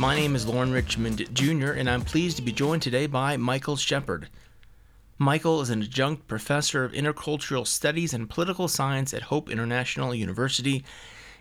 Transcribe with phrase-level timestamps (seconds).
[0.00, 3.76] My name is Lauren Richmond Jr., and I'm pleased to be joined today by Michael
[3.76, 4.30] Shepard.
[5.18, 10.86] Michael is an adjunct professor of intercultural studies and political science at Hope International University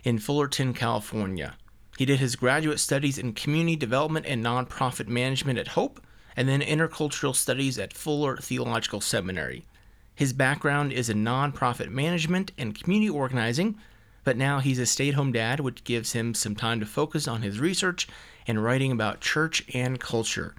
[0.04, 1.56] in Fullerton, California.
[1.98, 6.02] He did his graduate studies in community development and nonprofit management at Hope,
[6.36, 9.64] and then intercultural studies at Fuller Theological Seminary.
[10.16, 13.78] His background is in nonprofit management and community organizing,
[14.26, 17.26] but now he's a stay at home dad, which gives him some time to focus
[17.26, 18.06] on his research
[18.50, 20.56] and writing about church and culture.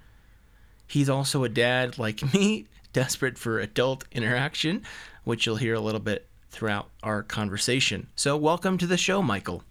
[0.87, 4.83] He's also a dad like me, desperate for adult interaction,
[5.25, 8.07] which you'll hear a little bit throughout our conversation.
[8.15, 9.63] So, welcome to the show, Michael.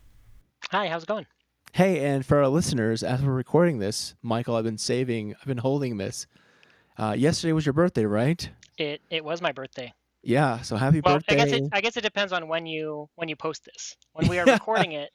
[0.70, 1.26] Hi, how's it going?
[1.72, 5.56] Hey, and for our listeners, as we're recording this, Michael, I've been saving, I've been
[5.58, 6.26] holding this.
[6.98, 8.50] Uh, yesterday was your birthday, right?
[8.76, 9.94] It it was my birthday.
[10.22, 11.32] Yeah, so happy Well, birthday.
[11.34, 13.96] I guess it I guess it depends on when you when you post this.
[14.12, 15.10] When we are recording it,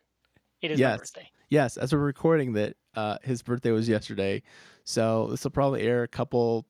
[0.64, 1.00] it is my Yes.
[1.00, 1.30] birthday.
[1.50, 4.42] yes, as we're recording that, uh, his birthday was yesterday.
[4.84, 6.66] So this will probably air a couple,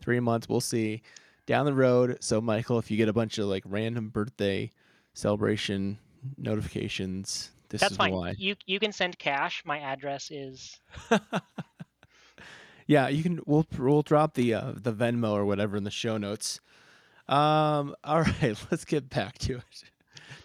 [0.00, 0.48] three months.
[0.48, 1.02] We'll see
[1.46, 2.18] down the road.
[2.20, 4.72] So Michael, if you get a bunch of like random birthday
[5.14, 5.98] celebration
[6.36, 8.12] notifications, this That's is fine.
[8.12, 8.34] why.
[8.38, 9.62] You you can send cash.
[9.64, 10.78] My address is
[12.86, 13.40] yeah, you can.
[13.46, 16.60] We'll we'll drop the uh, the Venmo or whatever in the show notes.
[17.28, 17.94] Um.
[18.04, 19.84] All right, let's get back to it.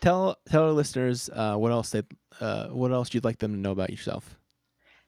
[0.02, 2.04] Tell tell our listeners uh, what else they
[2.40, 4.39] uh, what else you'd like them to know about yourself.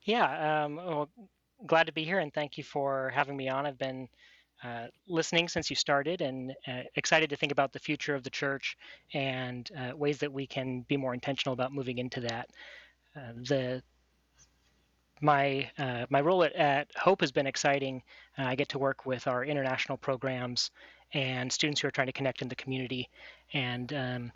[0.03, 0.63] Yeah.
[0.63, 1.09] Um, well,
[1.65, 3.65] glad to be here and thank you for having me on.
[3.65, 4.07] I've been
[4.63, 8.29] uh, listening since you started and uh, excited to think about the future of the
[8.29, 8.77] church
[9.13, 12.49] and uh, ways that we can be more intentional about moving into that.
[13.15, 13.83] Uh, the
[15.21, 18.01] my uh, my role at, at Hope has been exciting.
[18.37, 20.71] Uh, I get to work with our international programs
[21.13, 23.09] and students who are trying to connect in the community,
[23.53, 24.31] and um,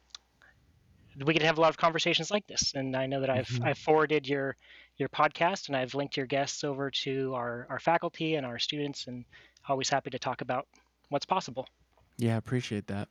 [1.23, 2.73] we to have a lot of conversations like this.
[2.73, 3.65] And I know that I've Mhm.
[3.65, 4.55] I've forwarded your
[4.97, 9.07] your podcast and I've linked your guests over to our our faculty and our students,
[9.07, 9.25] and
[9.67, 10.67] always happy to talk about
[11.09, 11.67] what's possible.
[12.17, 13.09] Yeah, appreciate that.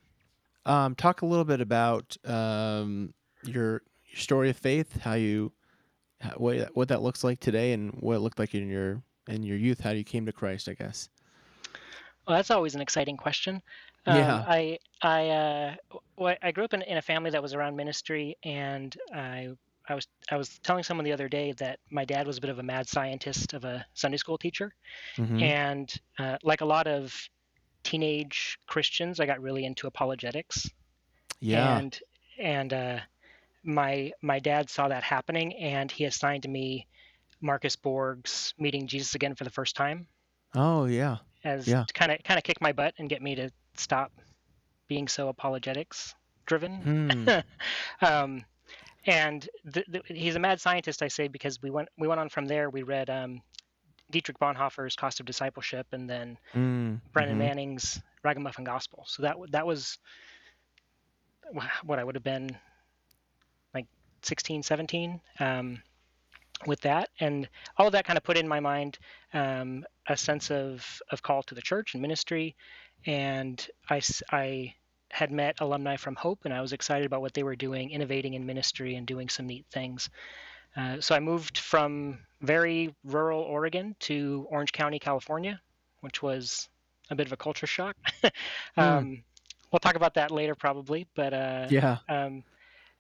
[0.67, 3.13] Um, talk a little bit about um,
[3.45, 5.53] your, your story of faith, how you,
[6.37, 9.59] what what that looks like today, and what it looked like in your in your
[9.59, 11.09] youth, how you came to Christ, I guess.
[12.27, 13.63] Well, that's always an exciting question.
[14.07, 14.45] Um, Yeah.
[14.47, 15.75] I I uh,
[16.17, 19.51] w- I grew up in, in a family that was around ministry, and I
[19.89, 22.51] I was I was telling someone the other day that my dad was a bit
[22.51, 24.75] of a mad scientist of a Sunday school teacher,
[25.19, 25.43] Mhm.
[25.43, 27.15] and uh, like a lot of
[27.83, 30.69] teenage Christians, I got really into apologetics,
[31.41, 31.79] Yeah.
[31.79, 31.99] and
[32.39, 33.01] and uh,
[33.65, 36.87] my my dad saw that happening, and he assigned me
[37.41, 40.09] Marcus Borg's Meeting Jesus Again for the First Time
[40.55, 41.19] oh yeah.
[41.45, 41.85] as Yeah.
[41.95, 44.13] kind of kind of kick my butt and get me to stop
[44.89, 46.15] being so apologetics
[46.47, 46.83] driven.
[46.83, 47.31] Hmm.
[48.03, 48.45] um,
[49.07, 52.29] and th- th- he's a mad scientist, I say, because we went we went on
[52.29, 52.71] from there.
[52.71, 53.43] We read um,
[54.11, 57.39] Dietrich Bonhoeffer's Cost of Discipleship, and then Mm, Brennan mhm.
[57.39, 59.05] Manning's Ragamuffin Gospel.
[59.07, 59.99] So that that was
[61.85, 62.57] what I would have been
[63.75, 63.87] like
[64.23, 65.83] 16, 17 um,
[66.67, 68.99] with that, and all of that kind of put in my mind
[69.33, 72.57] um, a sense of of call to the church and ministry,
[73.07, 74.01] and I,
[74.31, 74.75] I
[75.11, 78.35] had met alumni from Hope, and I was excited about what they were doing, innovating
[78.35, 80.09] in ministry and doing some neat things.
[80.77, 85.61] Uh, so I moved from very rural Oregon to Orange County, California,
[86.01, 86.69] which was
[87.11, 87.97] a bit of a culture shock.
[88.77, 89.23] um,
[89.71, 91.07] We'll talk about that later, probably.
[91.15, 91.99] But uh, Yeah.
[92.09, 92.45] um,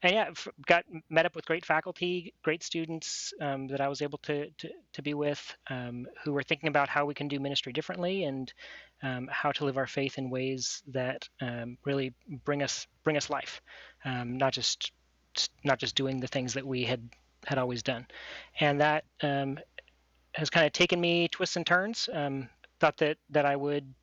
[0.03, 0.31] and yeah,
[0.67, 4.71] got met up with great faculty, great students um, that I was able to to,
[4.93, 8.53] to be with, um, who were thinking about how we can do ministry differently and
[9.05, 12.15] um, how to live our faith in ways that um, really
[12.45, 13.63] bring us bring us life,
[14.05, 14.93] um, not just
[15.65, 17.03] not just doing the things that we had
[17.47, 18.07] had always done,
[18.61, 19.59] and that um,
[20.35, 22.09] has kind of taken me twists and turns.
[22.13, 22.49] Um,
[22.81, 23.95] thought that that I would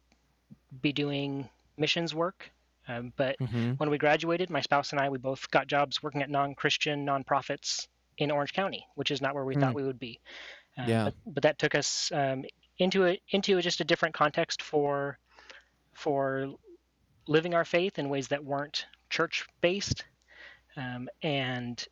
[0.82, 2.52] be doing missions work,
[2.88, 6.22] um, but hmm when we graduated, my spouse and I, we both got jobs working
[6.22, 7.88] at non-Christian nonprofits
[8.18, 9.62] in Orange County, which is not where we Mm.
[9.62, 10.20] thought we would be.
[10.78, 11.04] Uh, Yeah.
[11.04, 12.46] But, but that took us um,
[12.82, 15.18] into a into just a different context for
[15.94, 16.48] for
[17.28, 20.04] living our faith in ways that weren't church-based,
[20.76, 21.86] um, and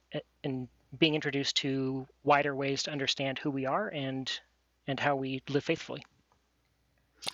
[0.44, 4.39] and being introduced to wider ways to understand who we are and
[4.88, 6.03] and how we live faithfully.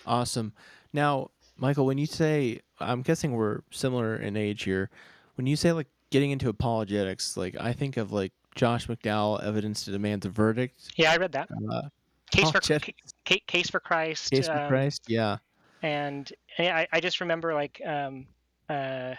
[0.06, 0.52] Awesome.
[0.92, 4.90] Now, Michael, when you say, I'm guessing we're similar in age here.
[5.36, 9.84] When you say like getting into apologetics, like I think of like Josh McDowell, Evidence
[9.84, 10.92] to Demand a Verdict.
[10.96, 11.48] Yeah, I read that.
[11.70, 11.82] Uh,
[12.30, 13.12] Case for apologetics.
[13.26, 14.38] Ca- Case for Christ.
[14.38, 15.02] Case for um, Christ.
[15.08, 15.38] Yeah.
[15.82, 18.26] and I, I just remember like um,
[18.68, 19.14] uh,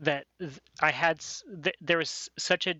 [0.00, 0.26] that
[0.80, 1.20] I had
[1.62, 2.74] th- there was such a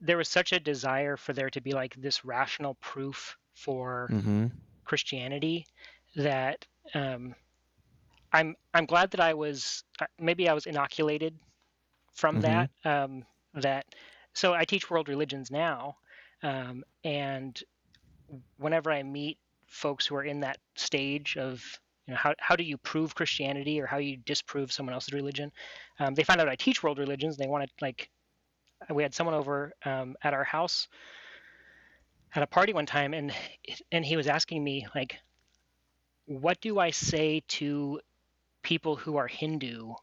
[0.00, 4.46] there was such a desire for there to be like this rational proof for Mm-hmm.
[4.84, 5.66] Christianity
[6.16, 7.34] that um,
[8.32, 11.38] I'm I'm glad that I was uh, maybe I was inoculated
[12.12, 12.40] from Mhm.
[12.40, 13.24] that um,
[13.54, 13.86] that
[14.34, 15.96] so I teach world religions now
[16.42, 17.62] um, and
[18.58, 21.62] whenever I meet folks who are in that stage of
[22.06, 25.52] you know how, how do you prove Christianity or how you disprove someone else's religion
[25.98, 28.08] um, they find out I teach world religions and they want to like
[28.90, 30.88] we had someone over um, at our house
[32.34, 33.32] at a party one time and
[33.92, 35.18] and he was asking me like
[36.26, 38.00] what do I say to
[38.62, 39.94] people who are Hindu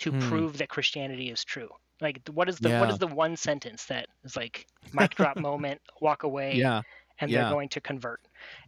[0.00, 0.14] to Hmm.
[0.14, 1.70] prove that Christianity is true?
[2.02, 2.92] Like, what is the what Yeah.
[2.92, 6.82] is the one sentence that is like mic drop moment, walk away, Yeah.
[7.20, 7.42] and yeah.
[7.42, 8.20] they're going to convert?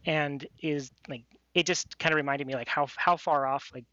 [0.05, 3.85] And is like it just kind of reminded me like how how far off like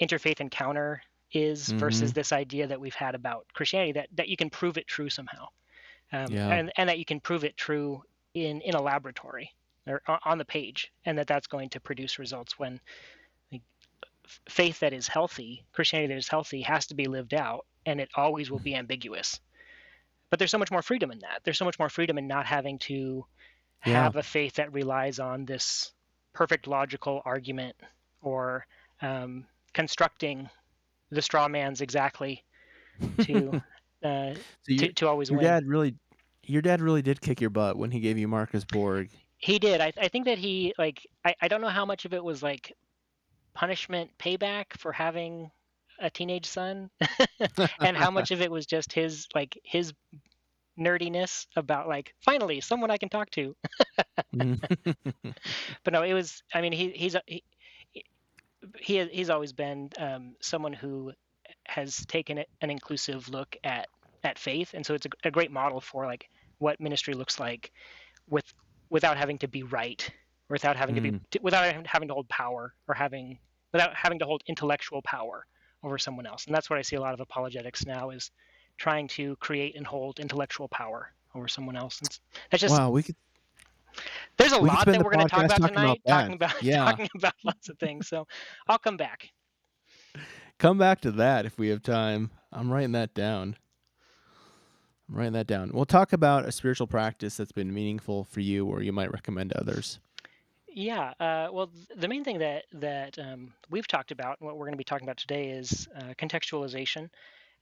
[0.00, 1.78] interfaith encounter is Mm-hmm.
[1.78, 5.08] versus this idea that we've had about Christianity that that you can prove it true
[5.10, 5.48] somehow,
[6.12, 6.48] um, Yeah.
[6.48, 8.02] and and that you can prove it true
[8.34, 9.50] in in a laboratory
[9.86, 12.80] or on the page, and that that's going to produce results when
[14.48, 18.10] faith that is healthy, Christianity that is healthy, has to be lived out, and it
[18.16, 19.40] always will be ambiguous.
[20.30, 21.42] But there's so much more freedom in that.
[21.44, 23.26] There's so much more freedom in not having to
[23.84, 24.10] Yeah.
[24.10, 25.92] have a faith that relies on this
[26.34, 27.76] perfect logical argument
[28.20, 28.66] or
[29.00, 30.48] um, constructing
[31.10, 32.44] the straw man's exactly
[33.20, 33.56] to
[34.04, 35.58] uh, So to, to always your win.
[35.58, 35.96] dad really,
[36.46, 39.10] your dad really did kick your butt when he gave you Marcus Borg.
[39.38, 39.80] He did.
[39.80, 42.42] I, I think that he like I, I don't know how much of it was
[42.42, 42.72] like
[43.54, 45.50] punishment payback for having
[46.00, 46.90] a teenage son?
[47.80, 49.92] And how much of it was just his like his
[50.78, 53.54] nerdiness about like finally someone I can talk to.
[55.84, 57.42] But no, it was I mean he he's he
[58.78, 61.12] he he's always been um, someone who
[61.66, 63.88] has taken an inclusive look at
[64.24, 64.74] at faith.
[64.74, 66.28] And so it's a, a great model for like
[66.58, 67.72] what ministry looks like
[68.28, 68.44] with
[68.90, 70.10] without having to be right
[70.52, 71.16] without having to be hmm.
[71.42, 73.38] without having to hold power or having
[73.72, 75.46] without having to hold intellectual power
[75.82, 78.30] over someone else and that's what i see a lot of apologetics now is
[78.78, 82.18] trying to create and hold intellectual power over someone else and
[82.50, 83.16] that's just wow, we could.
[84.36, 86.20] there's a lot that we're going to talk about talking tonight that.
[86.20, 86.84] talking about Yeah.
[86.84, 88.26] talking about lots of things so
[88.68, 89.30] i'll come back
[90.62, 92.30] Come back to that if we have time.
[92.52, 93.56] I'm writing that down.
[95.08, 95.72] I'm writing that down.
[95.72, 99.50] We'll talk about a spiritual practice that's been meaningful for you or you might recommend
[99.50, 99.98] to others.
[100.74, 104.56] Yeah, uh, well, th- the main thing that that um, we've talked about, and what
[104.56, 107.10] we're going to be talking about today, is uh, contextualization,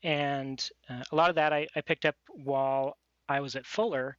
[0.04, 2.98] and uh, a lot of that I, I picked up while
[3.28, 4.16] I was at Fuller,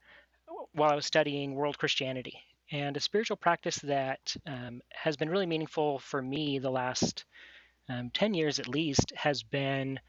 [0.73, 2.39] while I was studying world Christianity,
[2.71, 7.25] and a spiritual practice that um, has been really meaningful for me the last
[7.89, 9.99] um, ten years at least has been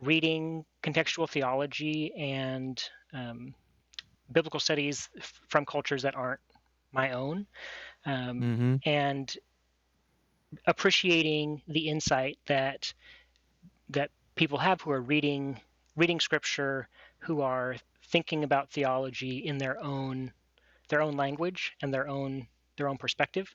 [0.00, 2.82] reading contextual theology and
[3.14, 3.54] um,
[4.32, 6.40] biblical studies f- from cultures that aren't
[6.92, 7.46] my own.
[8.06, 8.76] Um, Mm-hmm.
[8.84, 9.34] and
[10.66, 12.92] appreciating the insight that
[13.88, 15.60] that people have who are reading
[15.96, 16.88] reading scripture
[17.20, 17.76] who are
[18.10, 20.32] thinking about theology in their own
[20.88, 23.54] their own language and their own their own perspective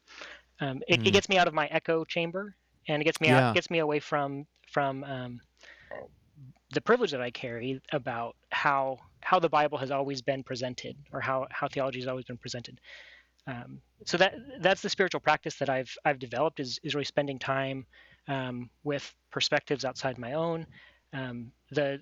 [0.61, 1.05] um, it, Mm.
[1.05, 2.55] it gets me out of my echo chamber
[2.87, 3.29] and it gets me Yeah.
[3.29, 5.41] out gets me away from from um,
[6.73, 11.21] the privilege that I carry about how how the Bible has always been presented or
[11.21, 12.79] how how theology has always been presented
[13.47, 17.39] um, so that that's the spiritual practice that I've I've developed is is really spending
[17.39, 17.85] time
[18.27, 20.65] um, with perspectives outside my own.
[21.13, 21.99] Um, the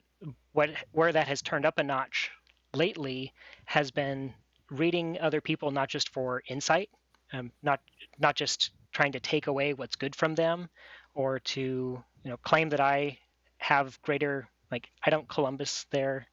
[0.53, 2.31] what where that has turned up a notch
[2.73, 3.33] lately
[3.65, 4.33] has been
[4.69, 6.89] reading other people not just for insight,
[7.33, 7.79] um, not
[8.19, 10.69] not just trying to take away what's good from them,
[11.13, 13.17] or to you know claim that I
[13.57, 16.27] have greater like I don't Columbus their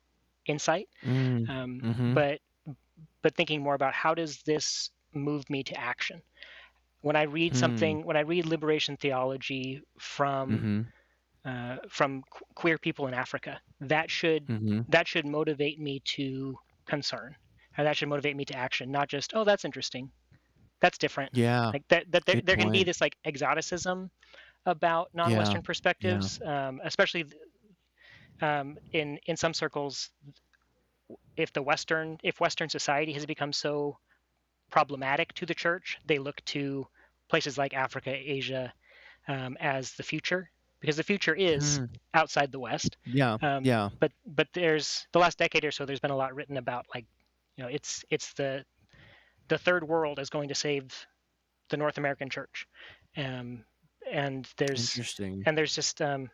[0.47, 1.47] insight, Mm.
[1.49, 2.15] um, Mhm.
[2.15, 2.41] but
[3.23, 6.23] but thinking more about how does this move me to action
[7.03, 7.95] when i read Hmm.
[7.95, 10.83] something when i read liberation theology from Mm-hmm.
[11.45, 14.81] uh, from qu- queer people in africa that should Mm-hmm.
[14.89, 16.57] that should motivate me to
[16.89, 17.35] concern
[17.79, 20.11] or that should motivate me to action not just oh that's interesting
[20.81, 21.73] that's different Yeah.
[21.73, 24.11] like that that there, good there can be this like exoticism
[24.67, 27.25] about non-western perspectives um, especially
[28.41, 30.11] um, in in some circles,
[31.37, 33.99] if the Western if Western society has become so
[34.71, 36.87] problematic to the church, they look to
[37.29, 38.73] places like Africa, Asia,
[39.29, 40.51] um, as the future
[40.81, 41.89] because the future is Mm.
[42.15, 42.97] outside the West.
[43.05, 43.37] Yeah.
[43.43, 43.91] Um, yeah.
[44.01, 47.07] But but there's the last decade or so, there's been a lot written about like,
[47.57, 48.65] you know, it's it's the
[49.49, 51.07] the third world is going to save
[51.69, 52.67] the North American church,
[53.17, 53.65] um,
[54.11, 55.43] and there's Interesting.
[55.47, 56.31] and there's just um,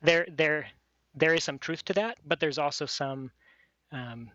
[0.00, 0.68] there there
[1.14, 3.30] there is some truth to that, but there's also some
[3.90, 4.30] um,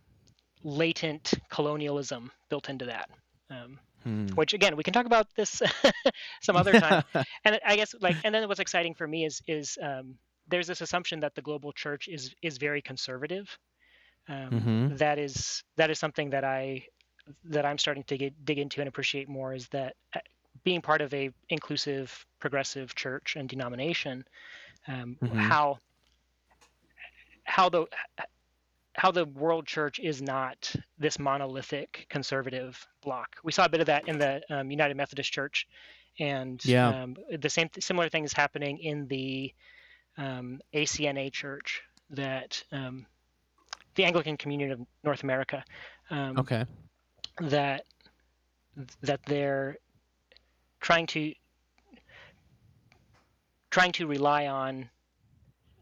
[0.64, 3.10] latent colonialism built into that.
[3.50, 4.36] Um, Hmm.
[4.36, 5.62] which again we can talk about this
[6.42, 7.00] some other time
[7.46, 10.16] and i guess like and then what's exciting for me is is um,
[10.48, 13.48] there's this assumption that the global church is is very conservative
[14.30, 14.90] um, Mhm.
[14.90, 16.84] that is that is something that i
[17.46, 20.20] that i'm starting to get, dig into and appreciate more is that uh,
[20.64, 24.24] being part of a inclusive progressive church and denomination
[24.88, 25.58] um, Mhm.
[25.58, 25.78] how
[27.46, 27.86] how the
[28.98, 33.36] how the world church is not this monolithic conservative block.
[33.44, 35.68] We saw a bit of that in the um, United Methodist Church,
[36.20, 36.94] and Yeah.
[37.04, 39.54] um, the same similar thing is happening in the
[40.18, 43.06] um, ACNA Church, that um,
[43.96, 45.64] the Anglican Communion of North America,
[46.10, 46.66] um, Okay.
[47.42, 47.84] that
[49.02, 49.78] that they're
[50.82, 51.34] trying to
[53.70, 54.90] trying to rely on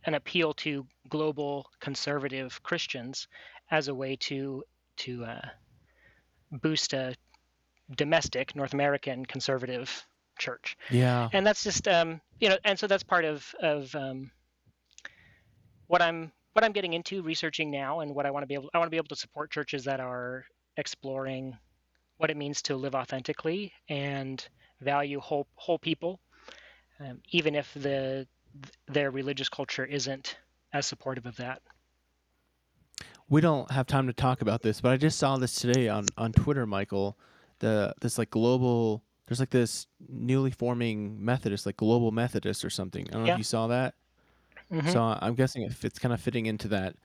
[0.05, 3.27] an appeal to global conservative Christians
[3.71, 4.63] as a way to
[4.97, 5.41] to uh,
[6.51, 7.15] boost a
[7.95, 10.05] domestic North American conservative
[10.39, 11.29] church, Yeah.
[11.33, 14.31] and that's just um, you know, and so that's part of of um,
[15.88, 18.69] what I'm what I'm getting into researching now, and what I want to be able
[18.74, 20.45] I want to be able to support churches that are
[20.77, 21.57] exploring
[22.17, 24.45] what it means to live authentically and
[24.81, 26.19] value whole whole people,
[27.00, 28.27] um, even if the
[28.88, 30.38] their religious culture isn't
[30.74, 31.62] as supportive of that.
[33.27, 36.05] We don't have time to talk about this, but I just saw this today on
[36.17, 37.17] on Twitter, Michael.
[37.59, 43.07] The this like global there's like this newly forming Methodist, like global Methodist or something.
[43.07, 43.95] I don't know if you saw that.
[44.71, 44.91] Mhm.
[44.91, 46.95] So I'm guessing it fits kind of fitting into that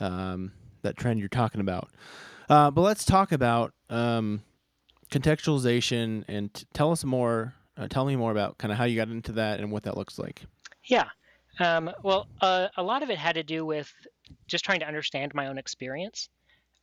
[0.00, 1.90] um, that trend you're talking about.
[2.48, 4.42] Uh, but let's talk about um,
[5.10, 7.54] contextualization and t- tell us more.
[7.76, 9.96] Uh, tell me more about kind of how you got into that and what that
[9.96, 10.42] looks like.
[10.84, 11.08] Yeah.
[11.58, 13.92] Um, well, uh, a lot of it had to do with
[14.48, 16.28] just trying to understand my own experience.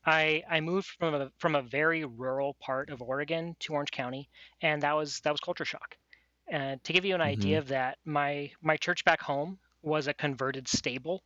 [0.05, 4.29] I, I moved from a from a very rural part of Oregon to Orange County,
[4.61, 5.97] and that was that was culture shock.
[6.49, 10.13] And to give you an idea of that, my my church back home was a
[10.13, 11.23] converted stable,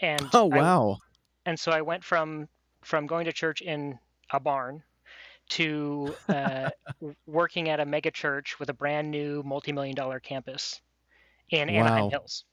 [0.00, 0.98] and Oh I- wow!
[1.46, 2.48] and so I went from
[2.84, 3.98] from going to church in
[4.32, 4.84] a barn
[5.50, 6.70] to uh,
[7.26, 10.80] working at a mega church with a brand new multi-million dollar campus
[11.50, 12.44] in Anaheim Hills.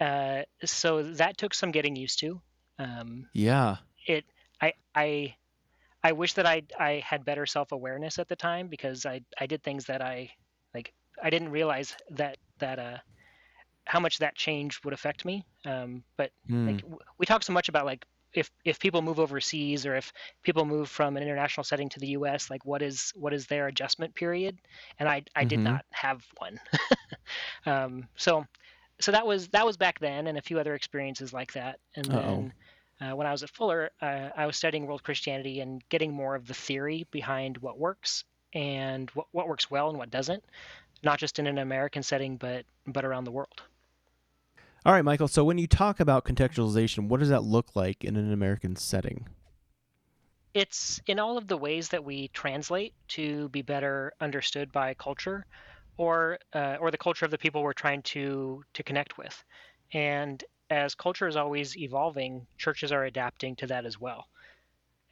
[0.00, 2.40] Uh, so that took some getting used to.
[2.78, 3.78] Um, yeah.
[4.06, 4.24] it
[4.60, 5.36] I I
[6.02, 9.46] I wish that I I had better self awareness at the time because I I
[9.46, 10.30] did things that I
[10.74, 12.98] like I didn't realize that that uh
[13.86, 15.44] how much that change would affect me.
[15.64, 16.66] Um, but Hmm.
[16.66, 18.04] like w- we talk so much about like
[18.36, 20.12] if if people move overseas or if
[20.42, 23.66] people move from an international setting to the U.S., like what is what is their
[23.68, 24.58] adjustment period?
[24.98, 25.64] And I I did Mhm.
[25.64, 26.60] not have one.
[27.66, 28.44] um, so
[29.00, 31.78] so that was that was back then, and a few other experiences like that.
[31.96, 32.46] And Uh-oh.
[32.50, 32.52] then
[33.00, 36.34] uh, when I was at Fuller, uh, I was studying world Christianity and getting more
[36.34, 38.24] of the theory behind what works
[38.54, 40.44] and what what works well and what doesn't,
[41.02, 43.62] not just in an American setting, but but around the world.
[44.86, 45.26] All right, Michael.
[45.26, 49.26] So when you talk about contextualization, what does that look like in an American setting?
[50.54, 55.44] it's in all of the ways that we translate to be better understood by culture
[55.98, 59.44] or uh, or the culture of the people we're trying to to connect with
[59.92, 64.26] and as culture is always evolving churches are adapting to that as well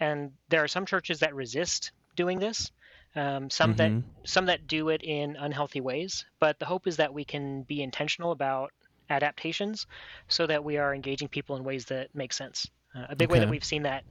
[0.00, 2.70] and there are some churches that resist doing this
[3.16, 4.02] um, some that Mhm.
[4.24, 7.82] some that do it in unhealthy ways but the hope is that we can be
[7.82, 8.72] intentional about
[9.10, 9.86] adaptations
[10.28, 13.38] so that we are engaging people in ways that make sense uh, a big way
[13.38, 14.04] that we've seen that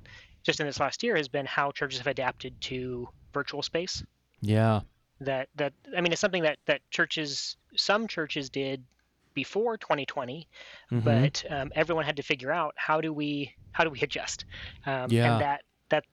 [0.44, 4.04] just in this last year has been how churches have adapted to virtual space.
[4.42, 4.82] Yeah.
[5.22, 8.84] That that I mean, it's something that that churches, some churches did
[9.34, 10.48] before 2020,
[10.92, 11.04] Mhm.
[11.04, 14.46] but um, everyone had to figure out how do we how do we adjust,
[14.86, 15.32] um, Yeah.
[15.32, 16.04] and that that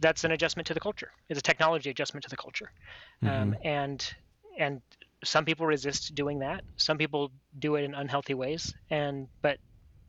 [0.00, 1.12] that's an adjustment to the culture.
[1.30, 2.70] It's a technology adjustment to the culture,
[3.22, 4.14] um, and
[4.58, 4.82] and
[5.24, 6.64] some people resist doing that.
[6.76, 9.58] Some people do it in unhealthy ways, and but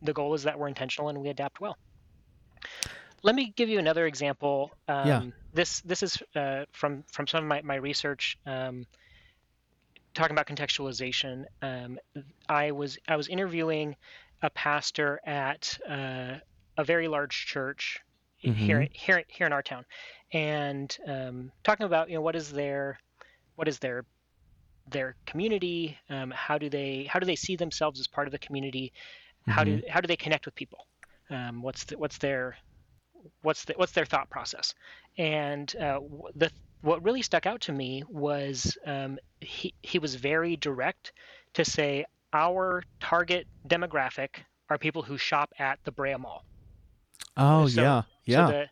[0.01, 1.77] the goal is that we're intentional and we adapt well.
[3.23, 4.71] Let me give you another example.
[4.87, 5.21] Um, Yeah.
[5.53, 8.37] This this is uh, from from some of my my research.
[8.45, 8.85] Um,
[10.13, 11.97] talking about contextualization, um,
[12.49, 13.95] I was I was interviewing
[14.41, 16.37] a pastor at uh,
[16.77, 17.99] a very large church
[18.43, 18.55] Mhm.
[18.55, 19.85] here here here in our town,
[20.33, 22.99] and um, talking about you know what is their
[23.55, 24.05] what is their
[24.89, 28.39] their community, um, how do they how do they see themselves as part of the
[28.39, 28.91] community,
[29.47, 30.85] how do how do they connect with people,
[31.29, 32.55] um, what's the, what's their
[33.41, 34.73] what's the, what's their thought process,
[35.17, 35.99] and uh,
[36.35, 41.13] the what really stuck out to me was um, he he was very direct
[41.53, 44.29] to say our target demographic
[44.69, 46.43] are people who shop at the Brea Mall.
[47.37, 48.47] Oh So- yeah, yeah.
[48.47, 48.65] So the,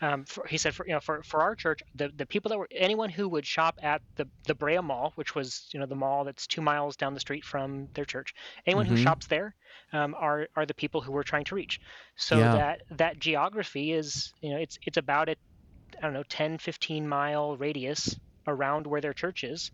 [0.00, 2.58] um, for, he said, for you know, for, for our church, the, the people that
[2.58, 5.94] were anyone who would shop at the the Brea Mall, which was you know the
[5.94, 8.34] mall that's two miles down the street from their church,
[8.66, 8.86] anyone Mhm.
[8.86, 9.54] who shops there
[9.92, 11.78] um, are are the people who we're trying to reach.
[12.16, 12.50] So Yeah.
[12.50, 15.36] that that geography is you know it's it's about a
[15.98, 19.70] I don't know 10 15 mile radius around where their church is,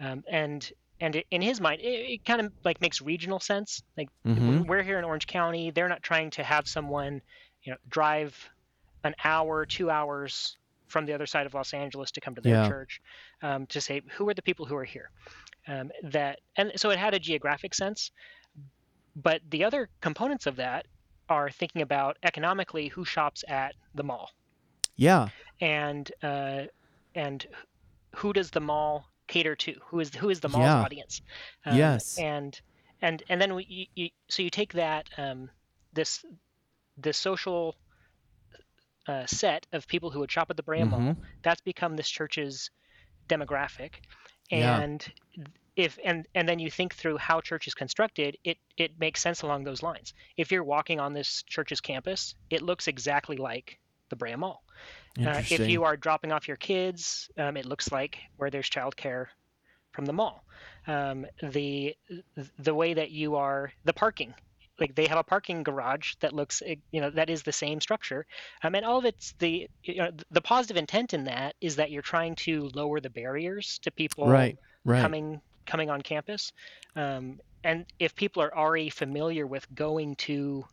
[0.00, 0.68] um, and
[1.00, 3.82] and in his mind it, it kind of like makes regional sense.
[3.96, 4.66] Like Mhm.
[4.66, 7.20] we're here in Orange County, they're not trying to have someone
[7.64, 8.36] you know drive
[9.04, 10.58] an hour, two hours
[10.88, 12.68] from the other side of Los Angeles to come to their Yeah.
[12.68, 13.00] church
[13.42, 15.10] um, to say who are the people who are here.
[15.68, 18.12] Um, that and so it had a geographic sense,
[19.16, 20.86] but the other components of that
[21.28, 24.30] are thinking about economically who shops at the mall
[24.96, 25.30] Yeah.
[25.60, 26.64] and uh,
[27.14, 27.46] and
[28.16, 29.74] who does the mall cater to?
[29.88, 30.80] Who is who is the mall's Yeah.
[30.80, 31.22] audience?
[31.66, 32.16] Um, Yes.
[32.16, 32.60] And
[33.02, 35.50] and and then we, you, you, so you take that um,
[35.92, 36.24] this
[36.96, 37.76] this social
[39.06, 41.00] uh, set of people who would shop at the Brea Mall.
[41.00, 41.16] Mhm.
[41.42, 42.70] That's become this church's
[43.28, 43.94] demographic,
[44.50, 44.78] Yeah.
[44.80, 45.12] and
[45.76, 49.42] if and and then you think through how church is constructed, it it makes sense
[49.42, 50.14] along those lines.
[50.36, 53.78] If you're walking on this church's campus, it looks exactly like
[54.10, 54.62] the Brea Mall.
[55.18, 59.26] Uh, if you are dropping off your kids, um, it looks like where there's childcare
[59.92, 60.44] from the mall.
[60.86, 61.96] Um, the
[62.58, 64.34] the way that you are the parking,
[64.80, 67.80] like they have a parking garage that looks, eh, you know, that is the same
[67.80, 68.26] structure,
[68.62, 71.90] um, and all of it's the you know, the positive intent in that is that
[71.90, 74.58] you're trying to lower the barriers to people right.
[74.84, 75.00] Right.
[75.02, 76.52] coming coming on campus,
[76.96, 80.64] um, and if people are already familiar with going to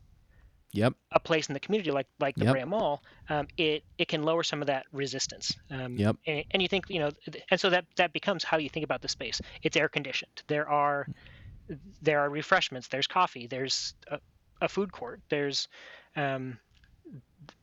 [0.74, 0.94] Yep.
[1.14, 2.54] a place in the community like like the Yep.
[2.54, 5.52] Brea Mall, um, it it can lower some of that resistance.
[5.70, 6.18] Um, Yep.
[6.26, 7.10] And, and you think you know,
[7.50, 9.42] and so that that becomes how you think about the space.
[9.64, 10.42] It's air conditioned.
[10.48, 11.10] There are
[12.02, 12.88] there are refreshments.
[12.88, 13.48] There's coffee.
[13.48, 14.20] There's a,
[14.62, 15.22] a food court.
[15.30, 15.68] There's
[16.16, 16.60] um,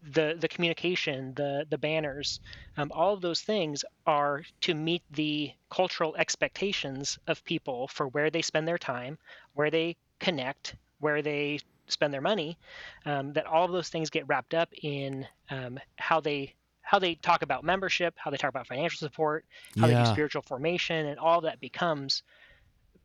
[0.02, 2.40] the the communication, the the banners,
[2.76, 8.30] um, all of those things are to meet the cultural expectations of people for where
[8.30, 9.18] they spend their time,
[9.54, 12.58] where they connect, where they spend their money.
[13.06, 17.14] Um, that all of those things get wrapped up in um, how they how they
[17.16, 19.44] talk about membership, how they talk about financial support,
[19.78, 22.22] how they do spiritual formation, and all that becomes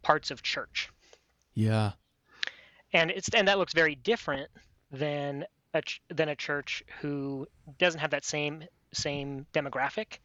[0.04, 0.90] parts of church
[1.54, 1.94] Yeah.
[2.94, 4.50] and it's and that looks very different
[4.92, 7.48] than a ch- than a church who
[7.80, 8.64] doesn't have that same
[8.94, 10.20] same demographic.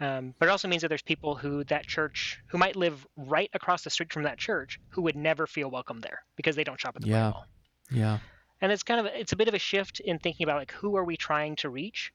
[0.00, 3.50] Um, but it also means that there's people who that church who might live right
[3.52, 6.80] across the street from that church who would never feel welcome there because they don't
[6.80, 7.16] shop at the Yeah.
[7.16, 7.30] yeah.
[7.30, 7.46] mall.
[7.90, 8.18] Yeah.
[8.60, 10.96] And it's kind of it's a bit of a shift in thinking about like who
[10.96, 12.12] are we trying to reach.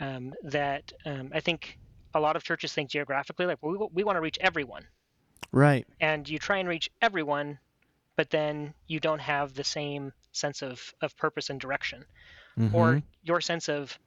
[0.00, 1.78] Um, that um, I think
[2.14, 4.84] a lot of churches think geographically like well, we, we want to reach everyone
[5.52, 5.86] Right.
[6.00, 7.60] and you try and reach everyone,
[8.16, 12.06] but then you don't have the same sense of, of purpose and direction,
[12.72, 13.04] or Mhm.
[13.22, 13.98] your sense of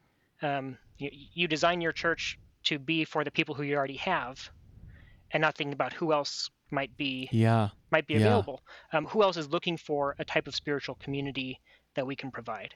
[0.41, 4.51] um, you, you design your church to be for the people who you already have,
[5.31, 7.69] and not thinking about who else might be yeah.
[7.91, 8.17] might be Yeah.
[8.17, 8.61] available.
[8.93, 11.59] Um, who else is looking for a type of spiritual community
[11.95, 12.75] that we can provide?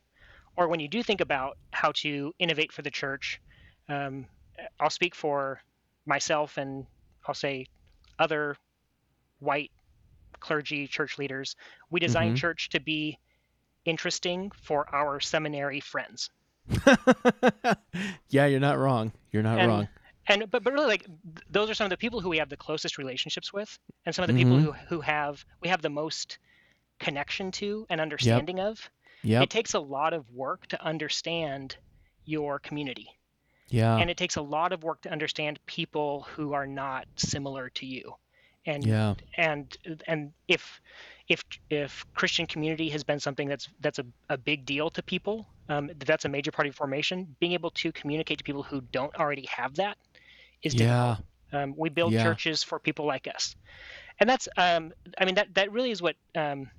[0.57, 3.39] Or when you do think about how to innovate for the church,
[3.89, 4.27] um,
[4.79, 5.61] I'll speak for
[6.05, 6.87] myself and
[7.27, 7.65] I'll say
[8.19, 8.57] other
[9.39, 9.71] white
[10.39, 11.55] clergy church leaders.
[11.89, 12.37] We design Mhm.
[12.37, 13.17] church to be
[13.85, 16.29] interesting for our seminary friends.
[18.29, 19.11] yeah, you're not wrong.
[19.31, 19.87] You're not And- wrong.
[20.27, 21.05] and but, but really like
[21.49, 24.23] those are some of the people who we have the closest relationships with and some
[24.23, 24.63] of the people Mhm.
[24.63, 26.37] who, who have we have the most
[26.99, 28.89] connection to and understanding of
[29.23, 29.43] Yep.
[29.43, 31.77] it takes a lot of work to understand
[32.25, 33.16] your community
[33.69, 33.97] yeah.
[33.97, 37.85] and it takes a lot of work to understand people who are not similar to
[37.85, 38.13] you
[38.65, 39.13] and yeah.
[39.37, 39.77] and
[40.07, 40.81] and if
[41.27, 45.47] if if christian community has been something that's that's a, a big deal to people
[45.69, 49.13] um, that's a major part of formation being able to communicate to people who don't
[49.15, 49.97] already have that
[50.63, 51.17] is difficult
[51.51, 51.63] Yeah.
[51.63, 52.23] um, we build Yeah.
[52.23, 53.55] churches for people like us,
[54.19, 56.69] and that's um, I mean that that really is what um,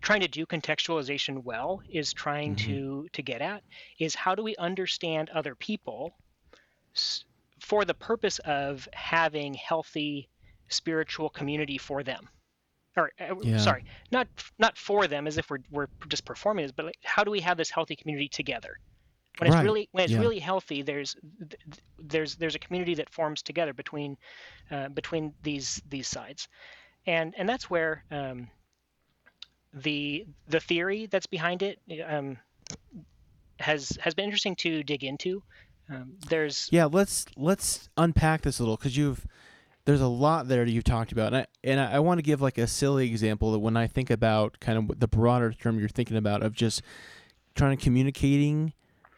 [0.00, 2.66] trying to do contextualization well is trying Mm-hmm.
[2.72, 3.62] to to get at
[3.98, 6.16] is how do we understand other people
[7.60, 10.28] for the purpose of having healthy
[10.68, 12.28] spiritual community for them.
[12.96, 13.58] or uh, Yeah.
[13.58, 17.24] sorry, not not for them as if we're we're just performing this, but like, how
[17.24, 18.78] do we have this healthy community together?
[19.38, 19.64] When it's Right.
[19.64, 20.20] really when it's Yeah.
[20.20, 24.16] really healthy, there's th- th- there's there's a community that forms together between
[24.70, 26.48] uh, between these these sides,
[27.06, 28.48] and and that's where um,
[29.74, 32.38] the the theory that's behind it um,
[33.58, 35.42] has has been interesting to dig into.
[35.90, 39.26] Um, there's Yeah, let's let's unpack this a little because you've
[39.84, 42.22] there's a lot there that you've talked about, and I and I, I want to
[42.22, 45.78] give like a silly example that when I think about kind of the broader term
[45.78, 46.82] you're thinking about of just
[47.54, 48.72] trying to communicating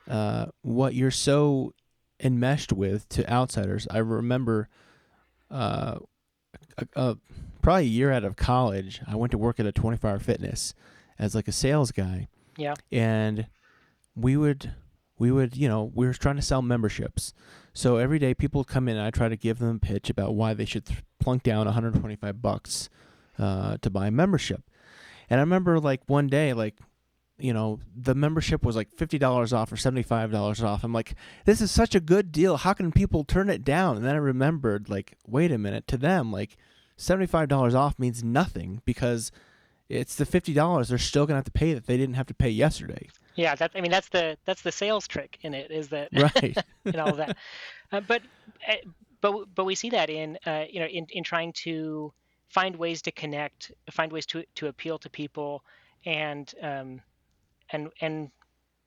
[0.08, 1.72] uh, what you're so
[2.20, 3.86] enmeshed with to outsiders.
[3.90, 4.68] I remember
[5.50, 5.98] uh,
[6.78, 7.16] a, a,
[7.66, 10.72] probably a year out of college, I went to work at a 24 Hour Fitness
[11.18, 12.74] as like a sales guy, yeah.
[12.92, 13.48] And
[14.14, 14.72] we would
[15.18, 17.34] we would you know we were trying to sell memberships.
[17.72, 20.08] So every day people would come in and i try to give them a pitch
[20.08, 22.88] about why they should th- plunk down 125 bucks
[23.36, 24.62] uh, to buy a membership.
[25.28, 26.78] And i remember like one day like
[27.36, 30.84] you know the membership was like $50 off or $75 off.
[30.84, 32.58] I'm like this is such a good deal.
[32.58, 33.96] How can people turn it down?
[33.96, 36.56] And then i remembered like wait a minute to them like
[36.98, 39.30] $75 off means nothing because
[39.88, 42.34] it's the $50 they're still going to have to pay that they didn't have to
[42.34, 45.88] pay yesterday yeah that I mean that's the that's the sales trick in it is
[45.88, 46.56] that right
[46.86, 47.36] and all of that.
[47.92, 48.22] Uh, but
[48.68, 48.74] uh,
[49.20, 52.12] but but we see that in uh, you know in, in trying to
[52.48, 55.62] find ways to connect, find ways to to appeal to people,
[56.04, 57.00] and um,
[57.70, 58.30] and and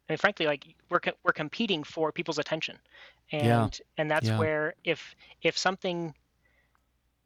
[0.07, 2.77] and frankly, like we're we're competing for people's attention,
[3.31, 3.85] and Yeah.
[3.97, 4.39] and that's Yeah.
[4.39, 6.13] where if if something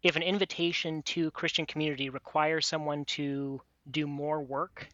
[0.03, 3.61] if an invitation to Christian community requires someone to
[3.91, 4.89] do more work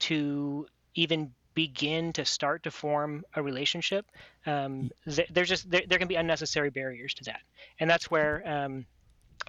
[0.00, 4.06] to even begin to start to form a relationship
[4.46, 7.40] um, th- there's just there, there can be unnecessary barriers to that
[7.80, 8.86] and that's where um,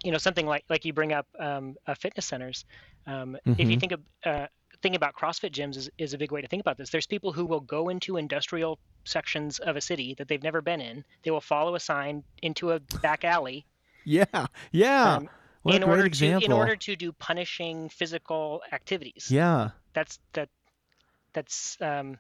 [0.03, 2.65] you know something like like you bring up um, uh, fitness centers
[3.07, 3.77] um, if you Mhm.
[3.77, 4.47] think of uh,
[4.81, 6.89] thinking about CrossFit gyms is, is a big way to think about this.
[6.89, 10.81] There's people who will go into industrial sections of a city that they've never been
[10.81, 11.03] in.
[11.23, 13.65] They will follow a sign into a back alley
[14.07, 15.29] yeah yeah um,
[15.67, 19.27] in a order example to in order to do punishing physical activities.
[19.29, 20.49] yeah That's that
[21.33, 22.17] that's um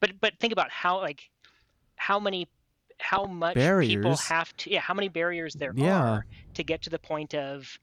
[0.00, 1.22] but but think about how like
[1.96, 2.48] how many
[2.98, 6.00] how much people have to yeah how many barriers there Yeah.
[6.02, 7.78] are to get to the point of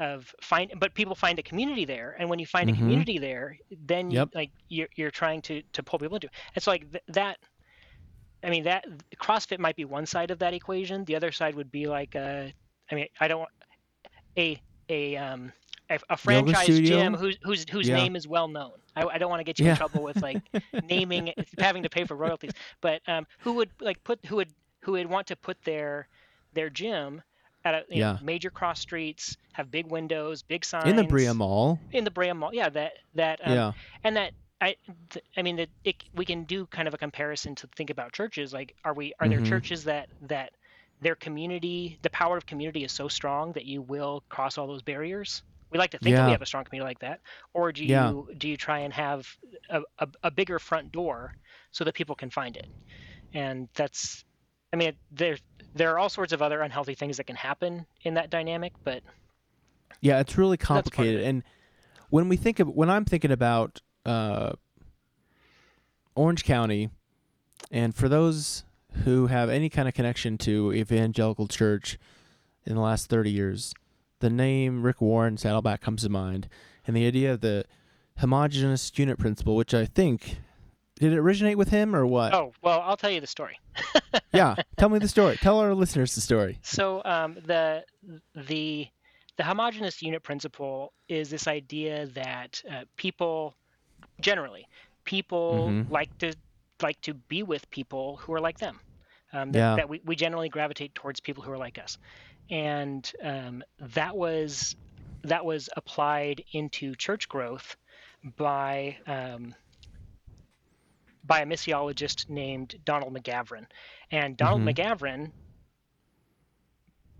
[0.00, 2.74] of find but people find a community there and when you find Mhm.
[2.74, 6.32] a community there then you, like you're, you're trying to to pull people into it.
[6.56, 7.38] it's like th- that
[8.42, 8.84] i mean that
[9.16, 12.48] crossfit might be one side of that equation the other side would be like uh
[12.92, 13.50] i mean i don't want
[14.38, 15.52] a a um
[15.90, 17.92] a, a franchise gym whose whose whose Yeah.
[17.92, 19.68] name is well known i, I don't want to get you Yeah.
[19.68, 20.40] in trouble with like
[20.82, 22.52] naming having to pay for royalties
[22.82, 24.52] but um who would like put who would
[24.84, 26.08] who would want to put their
[26.52, 27.22] their gym
[27.64, 31.32] at a you know, major cross streets have big windows big signs in the Brea
[31.32, 32.50] Mall in the Brea Mall.
[32.52, 33.72] Yeah, that that um, yeah
[34.04, 34.76] and that I
[35.10, 38.12] th- I mean that it, we can do kind of a comparison to think about
[38.12, 38.52] churches.
[38.52, 40.52] Like, are we are there churches that that
[41.02, 44.82] their community, the power of community is so strong that you will cross all those
[44.82, 45.42] barriers?
[45.70, 47.20] We like to think that we have a strong community like that,
[47.54, 47.88] or do you
[48.28, 48.34] Yeah.
[48.38, 49.26] do you try and have
[49.70, 51.34] a, a, a bigger front door
[51.70, 52.66] so that people can find it?
[53.34, 54.24] And that's,
[54.72, 55.38] I mean, there
[55.74, 59.02] there are all sorts of other unhealthy things that can happen in that dynamic, but
[60.00, 61.22] Yeah, it's really complicated.
[61.22, 61.42] And
[62.10, 64.52] when we think of when I'm thinking about uh,
[66.14, 66.90] Orange County,
[67.70, 68.64] and for those
[69.04, 71.98] who have any kind of connection to evangelical church
[72.64, 73.74] in the last 30 years,
[74.20, 76.48] the name Rick Warren Saddleback comes to mind,
[76.86, 77.64] and the idea of the
[78.18, 80.38] homogeneous unit principle, which I think
[80.96, 82.32] did it originate with him or what?
[82.34, 83.58] oh well, I'll tell you the story.
[84.34, 85.36] Yeah, tell me the story.
[85.36, 86.58] Tell our listeners the story.
[86.62, 87.84] So um, the
[88.34, 88.86] the
[89.36, 93.54] the homogeneous unit principle is this idea that uh, people
[94.20, 94.66] generally
[95.04, 95.90] people Mhm.
[95.90, 96.34] like to
[96.82, 98.80] like to be with people who are like them.
[99.32, 99.76] Um, that, Yeah.
[99.76, 101.98] that we, we generally gravitate towards people who are like us,
[102.50, 104.74] and um, that was
[105.24, 107.76] that was applied into church growth
[108.36, 109.54] by um,
[111.24, 113.66] by a missiologist named Donald McGavran,
[114.10, 114.68] and Donald Mhm.
[114.68, 115.32] McGavran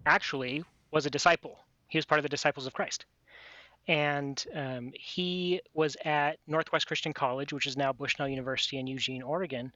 [0.06, 1.58] actually was a disciple.
[1.88, 3.04] He was part of the disciples of Christ.
[3.88, 9.22] And um, he was at Northwest Christian College, which is now Bushnell University in Eugene,
[9.22, 9.72] Oregon.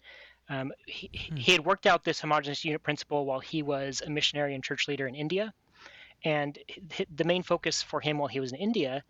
[0.48, 4.54] Um, he, he had worked out this homogeneous unit principle while he was a missionary
[4.54, 5.52] and church leader in India.
[6.24, 6.58] And
[7.10, 9.04] the main focus for him while he was in India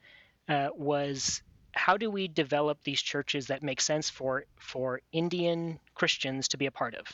[0.49, 6.49] uh, was how do we develop these churches that make sense for, for Indian Christians
[6.49, 7.07] to be a part of?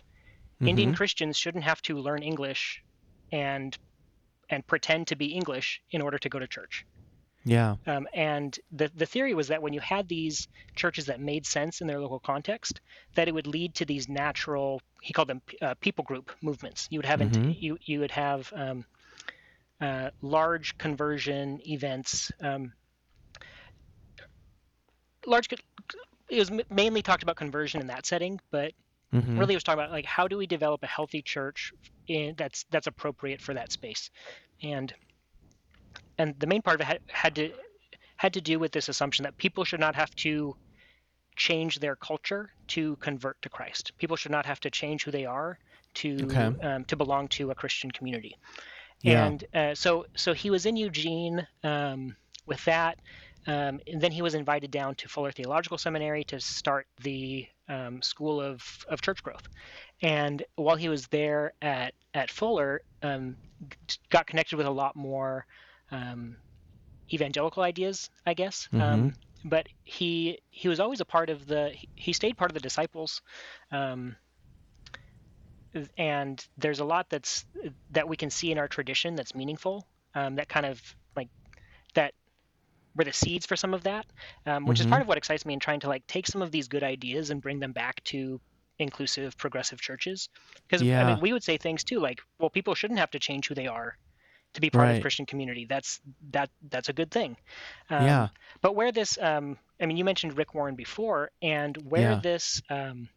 [0.64, 0.96] Indian Mhm.
[0.96, 2.82] Christians shouldn't have to learn English
[3.32, 3.76] and
[4.50, 6.84] and pretend to be English in order to go to church.
[7.44, 7.76] Yeah.
[7.86, 11.80] Um, and the the theory was that when you had these churches that made sense
[11.80, 12.80] in their local context,
[13.16, 14.80] that it would lead to these natural.
[15.02, 16.86] He called them uh, people group movements.
[16.90, 17.56] You would have Mhm.
[17.60, 18.84] you you would have um,
[19.80, 22.30] uh, large conversion events.
[22.40, 22.72] Um,
[25.26, 25.48] large.
[26.30, 28.72] It was mainly talked about conversion in that setting, but
[29.12, 29.36] Mhm.
[29.36, 31.72] really it was talking about like how do we develop a healthy church
[32.08, 34.10] in, that's that's appropriate for that space,
[34.62, 34.94] and
[36.18, 37.52] and the main part of it had, had to
[38.16, 40.56] had to do with this assumption that people should not have to
[41.34, 43.92] change their culture to convert to Christ.
[43.98, 45.58] People should not have to change who they are
[45.94, 46.50] to Okay.
[46.62, 48.36] um, to belong to a Christian community.
[49.00, 49.26] Yeah.
[49.26, 52.98] And uh, so so he was in Eugene um, with that.
[53.46, 58.00] Um, and then he was invited down to Fuller Theological Seminary to start the um,
[58.00, 59.48] School of, of Church Growth.
[60.00, 63.36] And while he was there at, at Fuller, um,
[64.10, 65.44] got connected with a lot more
[65.92, 66.38] um,
[67.12, 68.68] evangelical ideas, I guess.
[68.78, 72.60] Um, but he he was always a part of the he- stayed part of the
[72.60, 73.22] disciples.
[73.72, 74.16] Um,
[75.96, 77.44] and there's a lot that's
[77.90, 79.86] that we can see in our tradition that's meaningful.
[80.14, 80.80] Um, that kind of
[81.16, 81.28] like
[81.94, 82.14] that
[82.96, 84.06] were the seeds for some of that,
[84.46, 84.86] um, which is Mhm.
[84.86, 87.30] part of what excites me in trying to like take some of these good ideas
[87.30, 88.40] and bring them back to
[88.78, 90.28] inclusive progressive churches.
[90.68, 93.48] Because I mean, we would say things too like, well, people shouldn't have to change
[93.48, 93.96] who they are
[94.54, 94.94] to be part of Right.
[94.96, 95.64] the Christian community.
[95.64, 97.36] That's that that's a good thing.
[97.90, 98.28] Um, yeah.
[98.60, 102.20] But where this, um, I mean, you mentioned Rick Warren before, and where Yeah.
[102.22, 103.08] this, um,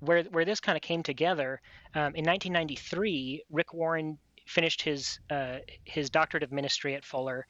[0.00, 1.60] where where this kind of came together
[1.94, 7.46] um, in 1993, Rick Warren finished his uh, his doctorate of ministry at Fuller.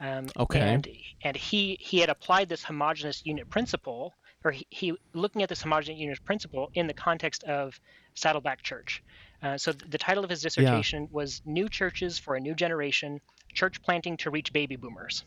[0.00, 0.60] Um, Okay.
[0.60, 0.88] And
[1.22, 4.12] and he he had applied this homogeneous unit principle,
[4.44, 7.78] or he, he looking at this homogeneous unit principle in the context of
[8.14, 9.02] Saddleback Church.
[9.44, 13.20] Uh, so th- the title of his dissertation was "New Churches for a New Generation:
[13.52, 15.24] Church Planting to Reach Baby Boomers."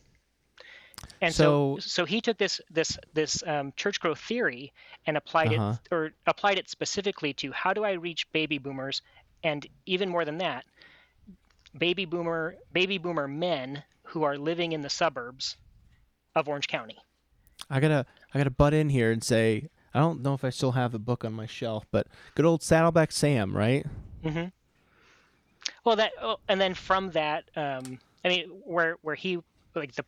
[1.21, 4.73] And so, So- so he took this this this um, church growth theory
[5.05, 5.75] and applied Uh-huh.
[5.85, 9.03] it, or applied it specifically to how do I reach baby boomers,
[9.43, 10.65] and even more than that,
[11.77, 15.57] baby boomer baby boomer men who are living in the suburbs
[16.35, 16.97] of Orange County.
[17.69, 20.71] I gotta I gotta butt in here and say I don't know if I still
[20.73, 23.85] have the book on my shelf, but good old Saddleback Sam, right?
[24.23, 24.47] Hmm
[25.83, 29.39] Well, that oh, and then from that, um, I mean, where where he
[29.75, 30.05] like the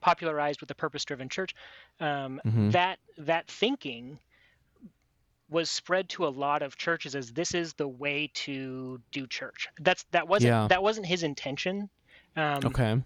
[0.00, 1.54] popularized with the purpose-driven church,
[2.00, 2.72] um, Mhm.
[2.72, 4.20] that that thinking
[5.48, 9.68] was spread to a lot of churches as this is the way to do church.
[9.80, 10.68] That's that wasn't Yeah.
[10.68, 11.90] that wasn't his intention.
[12.36, 13.02] Um, Okay.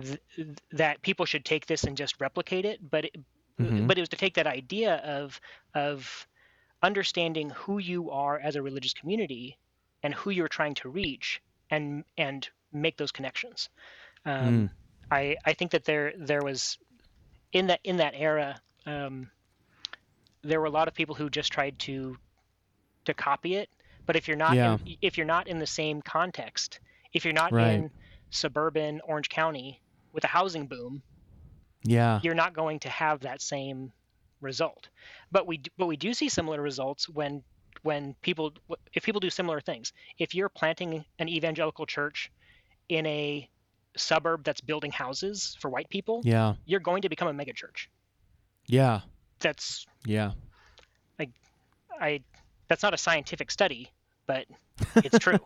[0.00, 0.20] th-
[0.72, 3.16] that people should take this and just replicate it, but it,
[3.58, 3.88] Mhm.
[3.88, 5.40] but it was to take that idea of
[5.74, 6.26] of
[6.82, 9.58] understanding who you are as a religious community
[10.08, 13.70] and who you're trying to reach and and make those connections.
[14.24, 14.66] Um,
[15.10, 16.78] I I think that there there was
[17.52, 19.30] in that in that era um,
[20.44, 22.18] there were a lot of people who just tried to
[23.06, 23.70] to copy it.
[24.06, 24.78] But if you're not Yeah.
[24.78, 26.80] in, if you're not in the same context,
[27.12, 27.84] if you're not Right.
[27.84, 27.90] in
[28.30, 31.02] suburban Orange County with a housing boom,
[31.84, 32.22] Yeah.
[32.22, 33.92] you're not going to have that same
[34.40, 34.88] result.
[35.30, 37.44] But we but we do see similar results when
[37.82, 38.52] when people
[38.92, 39.92] if people do similar things.
[40.18, 42.30] If you're planting an evangelical church
[42.88, 43.48] in a
[43.96, 46.54] suburb that's building houses for white people, Yeah.
[46.66, 47.86] you're going to become a megachurch.
[48.66, 49.00] Yeah.
[49.40, 50.32] That's Yeah.
[52.00, 52.20] I
[52.68, 53.90] that's not a scientific study,
[54.26, 54.46] but
[54.96, 55.38] it's true.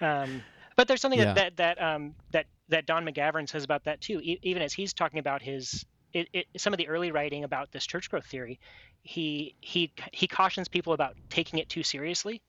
[0.00, 0.42] um,
[0.76, 1.34] but there's something Yeah.
[1.34, 4.20] that that that, um, that that Don McGavran says about that too.
[4.22, 7.70] E- even as he's talking about his it, it, some of the early writing about
[7.72, 8.58] this church growth theory,
[9.02, 12.42] he he he cautions people about taking it too seriously.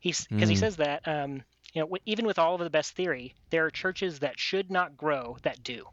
[0.00, 0.60] He's because he Mm.
[0.60, 1.32] says that um,
[1.72, 4.70] you know w- even with all of the best theory, there are churches that should
[4.70, 5.84] not grow that do,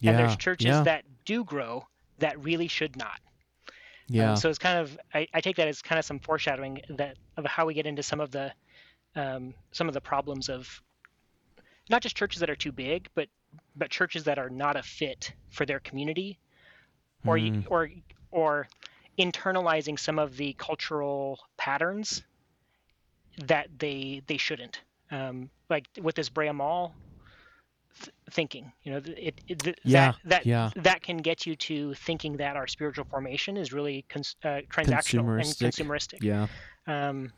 [0.00, 0.10] Yeah.
[0.10, 0.82] and there's churches yeah.
[0.82, 1.86] that do grow
[2.18, 3.20] that really should not.
[3.68, 4.34] Um, yeah.
[4.34, 7.44] so it's kind of I, I take that as kind of some foreshadowing that of
[7.46, 8.52] how we get into some of the
[9.14, 10.82] um, some of the problems of
[11.88, 13.28] not just churches that are too big, but
[13.76, 16.38] but churches that are not a fit for their community,
[17.26, 17.64] or Mm.
[17.70, 17.90] or
[18.30, 18.68] or
[19.18, 22.22] internalizing some of the cultural patterns
[23.46, 24.80] that they they shouldn't.
[25.10, 26.94] Um, like with this Brea Mall
[28.00, 30.70] th- thinking, you know, it, it th- Yeah, that that yeah.
[30.76, 35.36] that can get you to thinking that our spiritual formation is really cons- uh, transactional
[35.38, 36.18] and Consumeristic.
[36.18, 36.22] consumeristic.
[36.22, 36.46] yeah.
[36.86, 37.32] Um,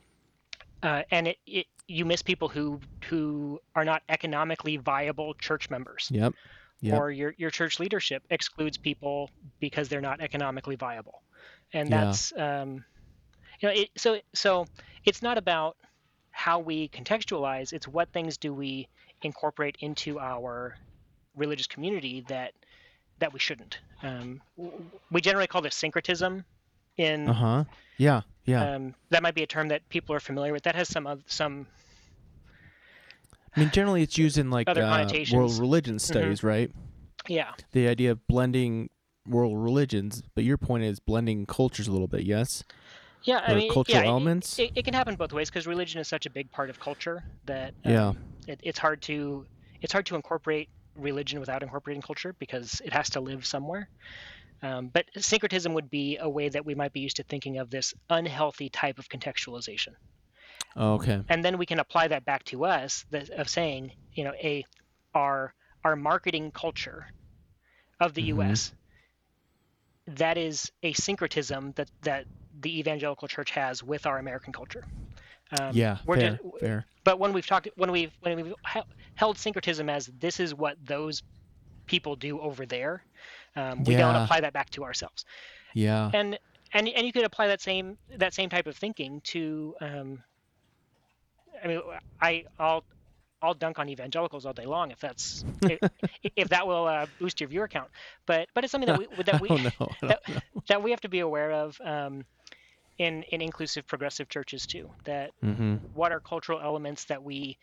[0.83, 6.09] uh, and it, it you miss people who who are not economically viable church members,
[6.11, 6.35] Yep.
[6.81, 6.99] Yep.
[6.99, 11.23] or your your church leadership excludes people because they're not economically viable,
[11.73, 12.05] and Yeah.
[12.05, 12.85] that's um,
[13.61, 14.67] you know it, so so
[15.05, 15.77] it's not about
[16.31, 18.89] how we contextualize; it's what things do we
[19.23, 20.75] incorporate into our
[21.37, 22.53] religious community that
[23.19, 23.79] that we shouldn't.
[24.03, 24.41] Um,
[25.11, 26.45] we generally call this syncretism.
[26.99, 27.65] In uh huh.
[27.97, 28.23] Yeah.
[28.45, 28.75] Yeah.
[28.75, 30.63] Um, that might be a term that people are familiar with.
[30.65, 31.67] That has some some.
[33.57, 34.75] I mean, generally, it's used in like uh,
[35.33, 36.47] world religion studies, Mm-hmm.
[36.47, 36.71] right?
[37.29, 37.53] Yeah.
[37.73, 38.89] The idea of blending
[39.29, 42.23] world religions, but your point is blending cultures a little bit.
[42.23, 42.65] Yes.
[43.25, 44.59] Yeah, I Or mean, cultural yeah, it- elements?
[44.59, 47.23] It, it can happen both ways because religion is such a big part of culture
[47.47, 48.13] that um, Yeah.
[48.49, 49.47] it, it's hard to
[49.81, 53.89] it's hard to incorporate religion without incorporating culture because it has to live somewhere.
[54.63, 57.69] Um, but syncretism would be a way that we might be used to thinking of
[57.71, 59.95] this unhealthy type of contextualization,
[60.77, 61.21] Oh, okay.
[61.29, 64.65] and then we can apply that back to us that, of saying, you know, a
[65.15, 65.53] our
[65.85, 67.07] our marketing culture
[67.99, 68.27] of the Mhm.
[68.37, 68.73] U.S.
[70.07, 72.27] That is a syncretism that that
[72.61, 74.85] the evangelical church has with our American culture.
[75.61, 75.99] Um, yeah.
[76.07, 76.31] we're Fair.
[76.43, 76.87] just- fair.
[77.05, 78.55] but when we've talked when we've when we've
[79.15, 81.23] held syncretism as this is what those
[81.87, 83.05] people do over there
[83.57, 85.25] um, we don't apply that back to ourselves
[85.75, 86.13] Yeah.
[86.13, 86.39] and
[86.73, 90.23] and and you could apply that same that same type of thinking to um,
[91.63, 91.81] i mean
[92.21, 92.85] i i'll
[93.43, 95.79] I'll dunk on evangelicals all day long if that's if,
[96.37, 97.91] if that will uh, boost your viewer count,
[98.27, 99.71] but but it's something that we that we oh no.
[99.81, 100.21] I don't that,
[100.69, 102.25] that we have to be aware of um,
[102.99, 104.91] in in inclusive progressive churches too.
[105.05, 105.77] That Mm-hmm.
[105.93, 107.59] what are cultural elements that we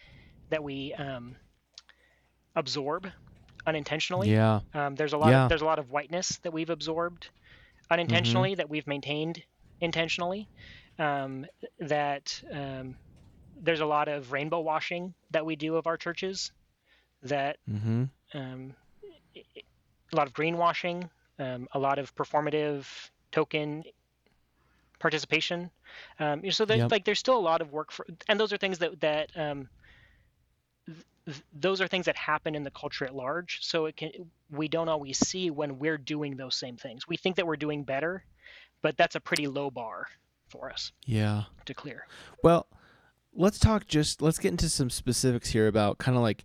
[0.49, 1.35] that we um,
[2.55, 3.11] absorb
[3.65, 4.29] unintentionally.
[4.29, 4.61] Yeah.
[4.73, 5.43] Um, there's a lot Yeah.
[5.43, 7.29] of, there's a lot of whiteness that we've absorbed
[7.89, 9.43] unintentionally that we've maintained
[9.81, 10.49] intentionally.
[10.97, 11.45] Um,
[11.79, 12.97] that um,
[13.61, 16.51] there's a lot of rainbow washing that we do of our churches.
[17.23, 18.03] That Mm-hmm.
[18.33, 18.75] um,
[19.35, 22.85] a lot of greenwashing, um, a lot of performative
[23.31, 23.83] token
[24.99, 25.71] participation.
[26.19, 26.91] Um, so there's Yep.
[26.91, 29.69] like there's still a lot of work for, and those are things that that um,
[31.29, 33.59] th- th- those are things that happen in the culture at large.
[33.61, 34.11] So it can
[34.51, 37.07] we don't always see when we're doing those same things.
[37.07, 38.23] We think that we're doing better,
[38.81, 40.07] but that's a pretty low bar
[40.49, 41.43] for us Yeah.
[41.65, 42.07] to clear.
[42.43, 42.67] Well,
[43.33, 46.43] let's talk just let's get into some specifics here about kind of like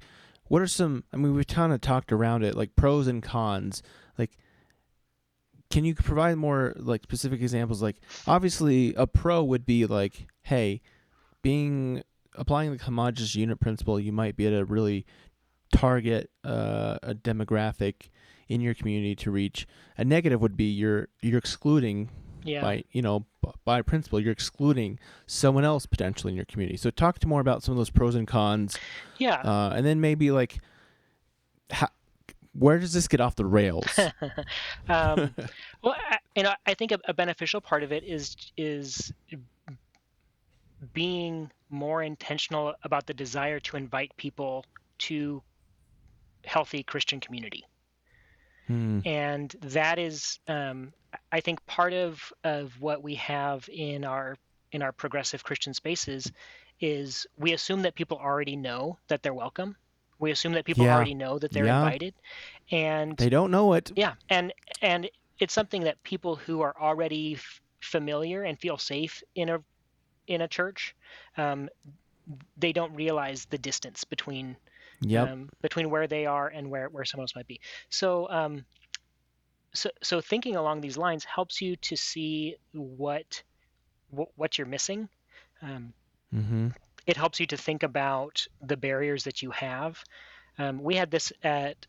[0.49, 3.83] what are some I mean we've kind of talked around it like pros and cons.
[4.19, 4.37] Like
[5.71, 10.83] can you provide more like specific examples like obviously a pro would be like hey,
[11.41, 12.03] being
[12.35, 15.07] applying the homogeneous unit principle, you might be able to really
[15.73, 18.09] target uh, a demographic
[18.49, 19.67] in your community to reach.
[19.99, 22.11] A negative would be you're you're excluding
[22.45, 22.61] Yeah.
[22.61, 26.91] by you know b- by principle you're excluding someone else potentially in your community so
[26.91, 28.77] talk to more about some of those pros and cons
[29.19, 29.41] Yeah.
[29.41, 30.59] uh, and then maybe like
[31.71, 31.89] how,
[32.53, 33.87] where does this get off the rails
[34.89, 35.35] um,
[35.83, 39.11] well, I, you know, I think a, a beneficial part of it is is
[40.93, 44.65] being more intentional about the desire to invite people
[44.99, 45.43] to
[46.45, 47.65] healthy Christian community,
[48.69, 49.01] Hmm.
[49.05, 50.93] and that is, um,
[51.33, 54.37] I think, part of of what we have in our
[54.73, 56.31] in our progressive Christian spaces
[56.81, 59.77] is we assume that people already know that they're welcome.
[60.19, 60.95] We assume that people Yeah.
[60.95, 61.69] already know that they're Yeah.
[61.69, 62.15] invited,
[62.71, 67.35] and they don't know it yeah, and and it's something that people who are already
[67.35, 69.59] f- familiar and feel safe in a
[70.27, 70.95] in a church,
[71.37, 71.69] um,
[72.57, 74.57] they don't realize the distance between
[75.01, 77.61] yep um, between where they are and where where someone else might be.
[77.91, 78.65] So um,
[79.75, 83.43] so so thinking along these lines helps you to see what
[84.11, 85.09] what, what you're missing.
[85.63, 85.93] Um,
[86.35, 86.69] mm-hmm.
[87.07, 90.03] it helps you to think about the barriers that you have.
[90.59, 91.87] Um, we had this at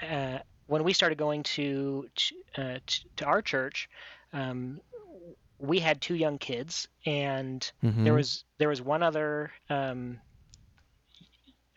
[0.00, 3.88] uh, when we started going to to, uh, to, to our church.
[4.32, 4.80] Um,
[5.58, 8.04] we had two young kids, and Mm-hmm.
[8.04, 10.20] there was there was one other um,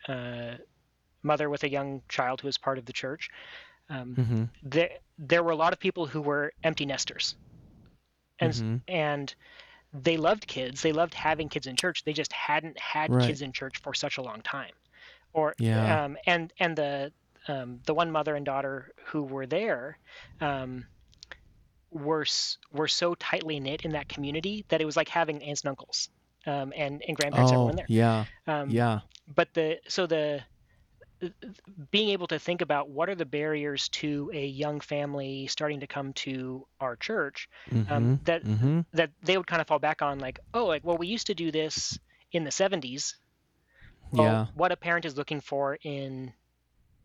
[0.08, 0.56] uh,
[1.24, 3.30] mother with a young child who was part of the church.
[3.90, 4.44] Um, mm-hmm.
[4.64, 7.36] there there were a lot of people who were empty nesters,
[8.40, 8.82] and Mhm.
[8.88, 9.34] and
[9.94, 10.82] they loved kids.
[10.82, 12.04] They loved having kids in church.
[12.04, 13.20] They just hadn't had Right.
[13.20, 14.74] kids in church for such a long time,
[15.34, 16.06] or Yeah.
[16.06, 17.12] um, and and the
[17.48, 19.98] um, the one mother and daughter who were there.
[20.42, 20.86] Um,
[21.92, 22.26] were
[22.72, 26.10] were so tightly knit in that community that it was like having aunts and uncles
[26.46, 27.86] um, and and grandparents oh everyone there.
[27.88, 29.00] yeah Um, yeah
[29.34, 30.42] but the so the
[31.90, 35.88] being able to think about what are the barriers to a young family starting to
[35.88, 37.92] come to our church mm-hmm.
[37.92, 38.82] um, that mm-hmm.
[38.94, 41.34] that they would kind of fall back on like oh like well we used to
[41.34, 41.98] do this
[42.32, 43.16] in the 70s
[44.12, 46.34] well, yeah what a parent is looking for in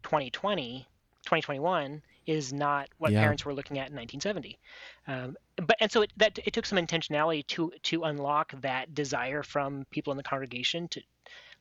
[0.02, 0.86] 2020
[1.24, 3.20] 2021 is not what Yeah.
[3.20, 4.58] parents were looking at in 1970
[5.06, 9.42] um, but and so it, that it took some intentionality to to unlock that desire
[9.42, 11.00] from people in the congregation to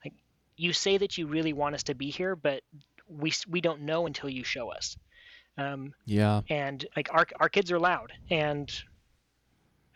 [0.04, 0.14] like
[0.56, 2.62] you say that you really want us to be here but
[3.08, 4.96] we we don't know until you show us.
[5.58, 6.42] Um, Yeah.
[6.48, 8.70] and like our our kids are loud, and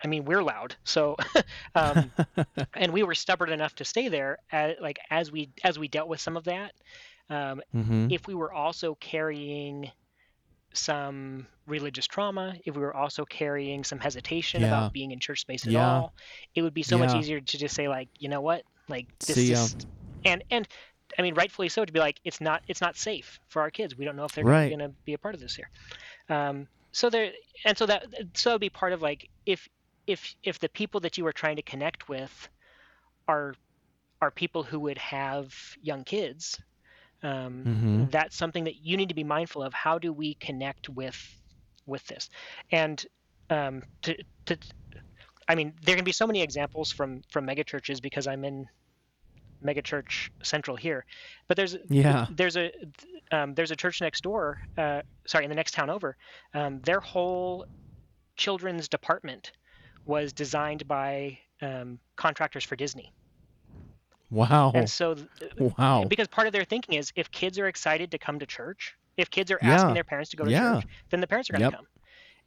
[0.03, 1.17] I mean we're loud, so
[1.75, 2.13] um,
[2.75, 4.39] and we were stubborn enough to stay there.
[4.51, 6.73] As, like as we as we dealt with some of that,
[7.31, 8.09] um, mm-hmm.
[8.11, 9.91] if we were also carrying
[10.77, 14.65] some religious trauma, if we were also carrying some hesitation Yeah.
[14.65, 15.77] about being in church space at Yeah.
[15.77, 16.15] all,
[16.55, 19.49] it would be so much easier to just say like, you know what, like this
[19.49, 19.69] ya.
[19.69, 19.87] just
[20.25, 20.67] and and
[21.19, 23.97] I mean rightfully so to be like it's not it's not safe for our kids.
[23.97, 24.69] We don't know if they're Right.
[24.69, 25.71] going to be a part of this here.
[26.29, 27.33] Um, so there
[27.65, 28.07] and so that
[28.37, 29.69] so that'd be part of like if
[30.07, 32.49] if if the people that you are trying to connect with
[33.29, 33.55] are
[34.23, 36.59] are people who would have young kids
[37.23, 38.11] um, Mhm.
[38.11, 41.19] that's something that you need to be mindful of how do we connect with
[41.87, 42.29] with this
[42.73, 43.07] and
[43.51, 44.59] um, to, to
[45.49, 48.67] i mean there can be so many examples from from megachurches because i'm in
[49.65, 51.05] megachurch central here
[51.49, 52.29] but there's Yeah.
[52.29, 52.71] there's a
[53.33, 56.17] um, there's a church next door uh, sorry in the next town over
[56.55, 57.67] um, their whole
[58.37, 59.53] children's department
[60.05, 63.13] was designed by um, contractors for disney
[64.31, 64.73] Wow.
[64.75, 66.05] and so th- Wow.
[66.09, 69.31] because part of their thinking is if kids are excited to come to church, if
[69.31, 69.63] kids are Yeah.
[69.63, 70.53] asking their parents to go to Yeah.
[70.53, 71.75] church, then the parents are going to Yep.
[71.75, 71.87] come.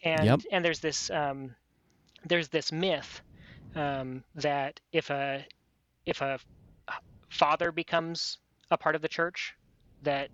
[0.03, 0.41] And Yep.
[0.51, 1.55] and there's this um,
[2.25, 3.21] there's this myth
[3.75, 5.45] um, that if a
[6.05, 6.39] if a
[7.29, 8.37] father becomes
[8.71, 9.53] a part of the church,
[10.01, 10.29] that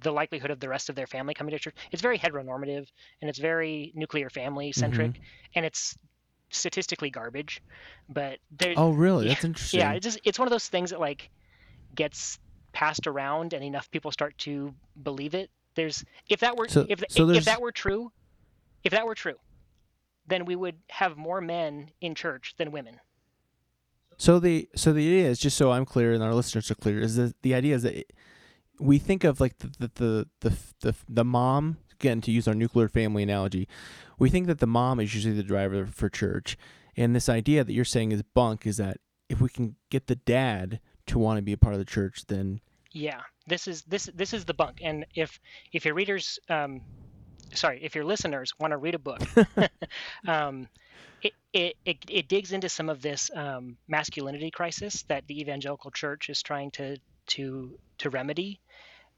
[0.00, 2.88] the likelihood of the rest of their family coming to church it's very heteronormative
[3.20, 5.22] and it's very nuclear family centric Mm-hmm.
[5.54, 5.96] and it's
[6.50, 7.60] statistically garbage
[8.08, 9.28] but there Oh, really?
[9.28, 9.80] That's interesting.
[9.80, 11.28] yeah, it's just it's one of those things that like
[11.94, 12.38] gets
[12.72, 15.50] passed around and enough people start to believe it.
[15.74, 18.12] There's if that were So- if so if, if that were true,
[18.84, 19.34] if that were true,
[20.28, 23.00] then we would have more men in church than women.
[24.18, 27.00] So the so the idea is just so I'm clear and our listeners are clear
[27.00, 28.12] is that the idea is that it,
[28.78, 32.54] we think of like the the, the the the the mom again to use our
[32.54, 33.68] nuclear family analogy,
[34.18, 36.56] we think that the mom is usually the driver for church,
[36.96, 40.16] and this idea that you're saying is bunk is that if we can get the
[40.16, 42.60] dad to want to be a part of the church, then
[42.92, 44.78] Yeah, this is this this is the bunk.
[44.82, 45.38] And if
[45.72, 46.80] if your readers, um,
[47.54, 49.20] sorry, if your listeners want to read a book,
[50.28, 50.68] um,
[51.22, 55.90] it, it, it it digs into some of this um, masculinity crisis that the evangelical
[55.90, 56.96] church is trying to
[57.28, 58.60] to to remedy,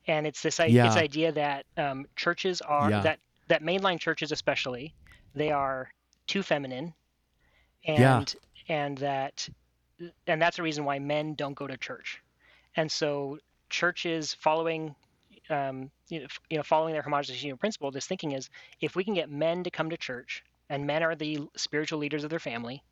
[0.08, 0.86] and it's this Yeah.
[0.86, 3.02] it's idea that um, churches are Yeah.
[3.02, 4.94] that that mainline churches especially
[5.34, 5.92] they are
[6.26, 6.94] too feminine,
[7.86, 8.34] and
[8.68, 8.74] Yeah.
[8.76, 9.48] and that
[10.26, 12.22] and that's the reason why men don't go to church,
[12.76, 13.38] and so
[13.70, 14.94] churches following
[15.50, 18.50] um, you, know, f- you know following their homogenous unit principle this thinking is
[18.80, 22.24] if we can get men to come to church and men are the spiritual leaders
[22.24, 22.82] of their family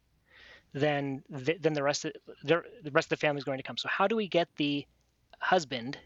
[0.73, 2.13] then th- then the rest of
[2.45, 4.49] the, the rest of the family is going to come so how do we get
[4.57, 4.87] the
[5.41, 5.99] husband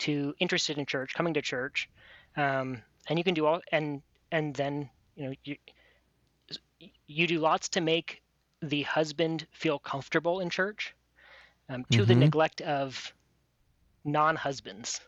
[0.00, 1.88] to interested in church coming to church
[2.36, 5.56] um, and you can do all and and then you know you
[7.06, 8.20] you do lots to make
[8.62, 10.94] the husband feel comfortable in church
[11.68, 12.16] um, to the Mhm.
[12.16, 13.12] neglect of
[14.04, 15.00] non-husbands.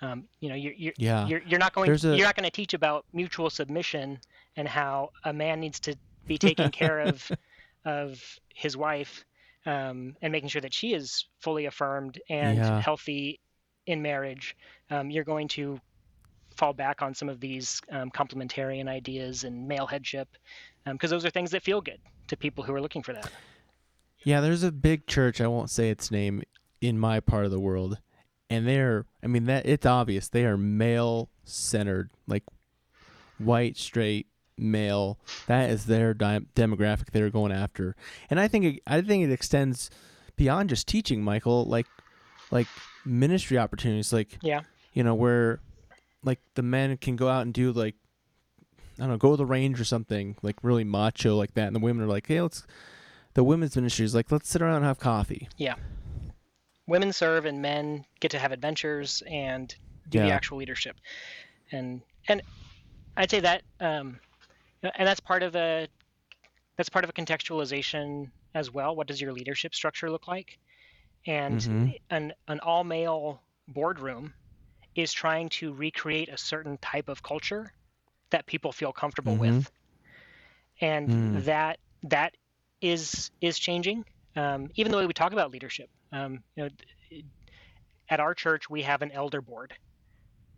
[0.00, 1.30] Um, you know, you're you're, Yeah.
[1.30, 4.20] you're you're not going a- you're not going to teach about mutual submission
[4.56, 7.24] and how a man needs to be taking care of
[7.84, 8.22] of
[8.54, 9.24] his wife
[9.66, 12.78] um, and making sure that she is fully affirmed and Yeah.
[12.78, 13.40] healthy
[13.86, 14.56] in marriage.
[14.90, 15.80] Um, you're going to
[16.56, 20.28] fall back on some of these um, complementarian ideas and male headship
[20.84, 23.30] because those are things that feel good to people who are looking for that.
[24.22, 26.42] Yeah, there's a big church, I won't say its name,
[26.80, 27.98] in my part of the world.
[28.48, 30.28] And they're I mean that it's obvious.
[30.28, 32.44] They are male centered, like
[33.38, 35.18] white, straight, male.
[35.46, 37.96] That is their di- demographic they're going after.
[38.30, 39.90] And I think it, I think it extends
[40.36, 41.86] beyond just teaching, Michael, like
[42.50, 42.66] like
[43.04, 44.62] ministry opportunities like Yeah.
[44.92, 45.60] you know, where
[46.22, 47.94] like the men can go out and do like
[48.98, 51.76] I don't know, go to the range or something, like really macho like that, and
[51.76, 52.66] the women are like, hey, let's.
[53.34, 55.46] The women's ministry is like, let's sit around and have coffee.
[55.58, 55.74] Yeah,
[56.86, 59.74] women serve and men get to have adventures and
[60.08, 60.96] do the actual leadership.
[61.72, 62.40] And and
[63.16, 64.18] I'd say that um,
[64.82, 65.88] and that's part of a
[66.76, 68.96] that's part of a contextualization as well.
[68.96, 70.58] What does your leadership structure look like?
[71.26, 71.94] And Mhm.
[72.10, 74.34] an an all male boardroom
[74.94, 77.72] is trying to recreate a certain type of culture
[78.30, 79.38] that people feel comfortable Mhm.
[79.38, 79.70] with,
[80.80, 81.44] and Mm.
[81.44, 82.34] that that
[82.80, 84.04] is is changing.
[84.36, 86.70] Um, even the way we talk about leadership, um, you know,
[88.08, 89.74] at our church we have an elder board.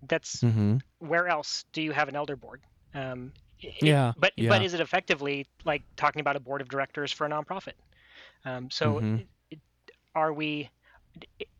[0.08, 0.78] That's Mm-hmm.
[0.98, 2.62] where else do you have an elder board?
[2.94, 4.46] Um, it- Yeah, but yeah.
[4.46, 7.74] but is it effectively like talking about a board of directors for a nonprofit?
[8.44, 9.16] Um, so Mhm.
[9.16, 9.28] it-
[10.18, 10.70] are we?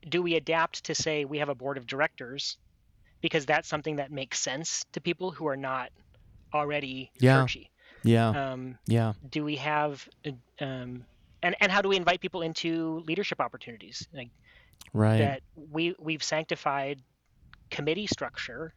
[0.09, 2.59] Do we adapt to say we have a board of directors
[3.23, 5.91] because that's something that makes sense to people who are not
[6.55, 7.49] already Yeah.
[7.49, 7.71] churchy.
[8.05, 8.35] Yeah.
[8.35, 9.15] Um, yeah.
[9.29, 10.33] do we have uh,
[10.65, 11.07] um,
[11.43, 14.31] and and how do we invite people into leadership opportunities like
[14.93, 15.33] Right.
[15.33, 17.01] that we we've sanctified
[17.71, 18.75] committee structure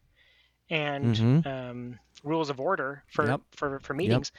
[0.70, 1.46] and Mhm.
[1.46, 3.42] um, rules of order for Yep.
[3.56, 4.32] for for meetings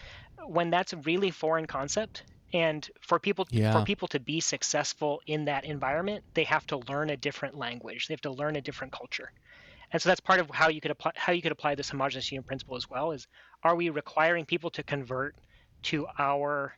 [0.46, 3.72] when that's a really foreign concept and for people Yeah.
[3.72, 8.08] for people to be successful in that environment they have to learn a different language
[8.08, 9.32] they have to learn a different culture
[9.92, 12.30] and so that's part of how you could apply how you could apply this homogenous
[12.32, 13.26] unit principle as well is
[13.62, 15.34] are we requiring people to convert
[15.82, 16.74] to our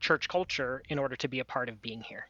[0.00, 2.26] church culture in order to be a part of being here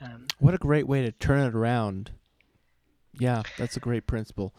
[0.00, 2.10] um, What a great way to turn it around.
[3.20, 4.52] Yeah, that's a great principle.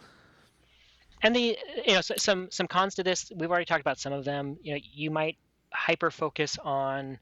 [1.21, 4.13] and the you know so, some some cons to this we've already talked about some
[4.13, 5.37] of them you know you might
[5.73, 7.19] hyper focus on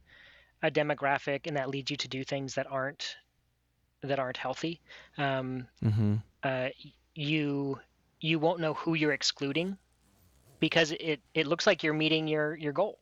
[0.64, 3.16] a demographic and that leads you to do things that aren't
[4.04, 4.82] that aren't healthy
[5.18, 6.16] um, Mm-hmm.
[6.44, 6.70] uh,
[7.16, 7.80] you
[8.22, 9.78] you won't know who you're excluding
[10.60, 13.00] because it it looks like you're meeting your your goal.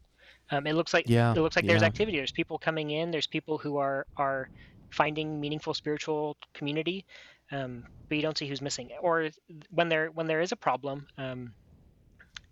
[0.52, 2.18] Um, it looks like Yeah, it looks like there's activity.
[2.18, 3.12] There's people coming in.
[3.12, 4.50] There's people who are are
[4.92, 7.06] finding meaningful spiritual community
[7.52, 8.90] um, but you don't see who's missing.
[9.02, 9.30] Or
[9.70, 11.54] when there when there is a problem um,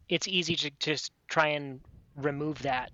[0.09, 1.81] it's easy to just try and
[2.17, 2.91] remove that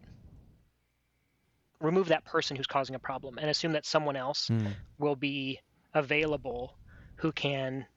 [1.81, 4.75] remove that person who's causing a problem and assume that someone else Mm.
[4.99, 5.59] will be
[5.93, 6.77] available
[7.17, 7.87] who can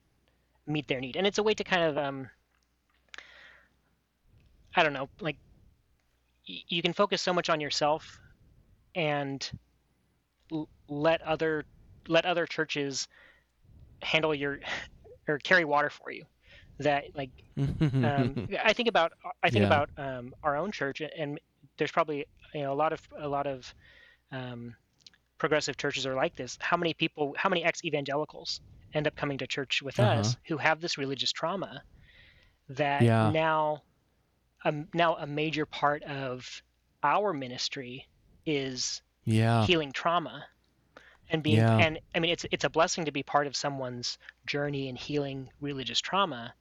[0.67, 2.29] meet their need and it's a way to kind of um
[4.75, 5.37] i don't know like
[6.47, 8.19] y- you can focus so much on yourself
[8.95, 9.51] and
[10.51, 11.65] l- let other
[12.07, 13.07] let other churches
[14.01, 14.59] handle your
[15.27, 16.25] or carry water for you
[16.79, 17.31] that like
[18.03, 19.11] um, I think about
[19.43, 19.65] I think Yeah.
[19.65, 21.39] about um, our own church, and
[21.77, 23.73] there's probably you know a lot of a lot of
[24.31, 24.75] um,
[25.39, 26.57] progressive churches are like this.
[26.61, 28.61] How many people, how many ex-evangelicals
[28.93, 30.47] end up coming to church with us Uh-huh.
[30.47, 31.83] who have this religious trauma
[32.69, 33.23] that Yeah.
[33.23, 33.83] now
[34.65, 36.61] um, now a major part of
[37.03, 38.07] our ministry
[38.45, 39.67] is yeah.
[39.67, 40.45] healing trauma
[41.29, 41.77] and being Yeah.
[41.77, 45.49] and I mean it's it's a blessing to be part of someone's journey in healing
[45.59, 46.53] religious trauma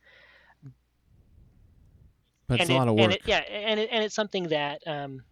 [2.48, 3.14] But it's and a lot it, of and work.
[3.16, 5.22] it, yeah, and it, and it's something that um,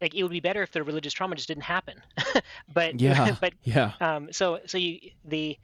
[0.00, 2.00] like it would be better if the religious trauma just didn't happen.
[2.72, 3.36] but Yeah.
[3.40, 3.92] but yeah.
[4.00, 5.58] um, so so you the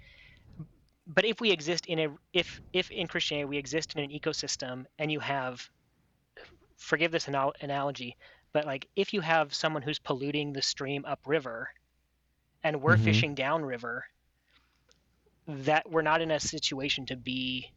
[1.06, 4.84] but if we exist in a if if in Christianity we exist in an ecosystem
[4.98, 5.68] and you have
[6.76, 8.16] forgive this anal- analogy,
[8.52, 11.68] but like if you have someone who's polluting the stream upriver
[12.62, 13.04] and we're Mhm.
[13.04, 14.04] fishing downriver,
[15.46, 17.70] that we're not in a situation to be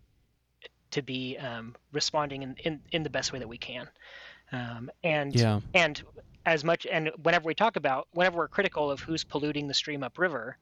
[0.94, 3.90] to be um, responding in, in, in the best way that we can.
[4.52, 5.62] Um, and Yeah.
[5.74, 6.02] and
[6.46, 10.04] as much and whenever we talk about whenever we're critical of who's polluting the stream
[10.04, 10.58] upriver,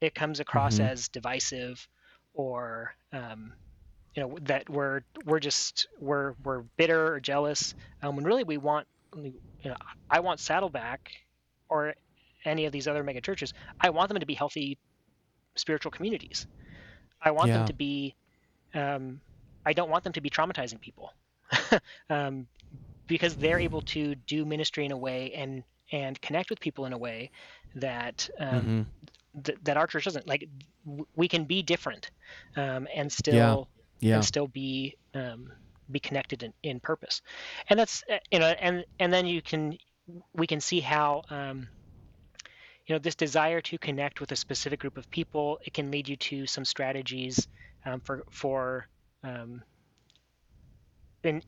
[0.00, 0.80] it comes across Mhm.
[0.80, 1.86] as divisive
[2.34, 3.54] or um,
[4.16, 8.58] you know that we're we're just we're we're bitter or jealous um, when really we
[8.58, 8.86] want
[9.16, 9.76] you know
[10.10, 11.10] I want Saddleback
[11.68, 11.94] or
[12.44, 14.78] any of these other mega churches I want them to be healthy
[15.56, 16.46] spiritual communities
[17.22, 17.62] I want Yeah.
[17.64, 18.16] them to be
[18.74, 19.20] um,
[19.66, 21.12] I don't want them to be traumatizing people
[22.10, 22.48] um,
[23.08, 26.92] because they're able to do ministry in a way and and connect with people in
[26.94, 27.30] a way
[27.76, 28.88] that um, Mhm.
[29.44, 30.48] th- that our church doesn't like
[30.84, 32.10] w- we can be different
[32.56, 33.68] um, and still
[34.00, 34.14] Yeah.
[34.14, 35.52] and still be um,
[35.90, 37.22] be connected in, in purpose
[37.70, 39.76] and that's uh, you know and and then you can
[40.34, 41.68] we can see how um,
[42.86, 46.08] you know this desire to connect with a specific group of people it can lead
[46.08, 47.48] you to some strategies
[47.84, 48.86] um, for for
[49.26, 49.62] um,
[51.24, 51.42] in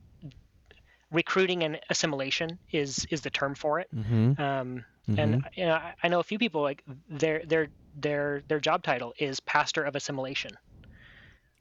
[1.11, 4.39] recruiting and assimilation is is the term for it Mhm.
[4.39, 5.19] um, Mhm.
[5.19, 8.83] and you know I, I know a few people like their their their their job
[8.83, 10.53] title is pastor of assimilation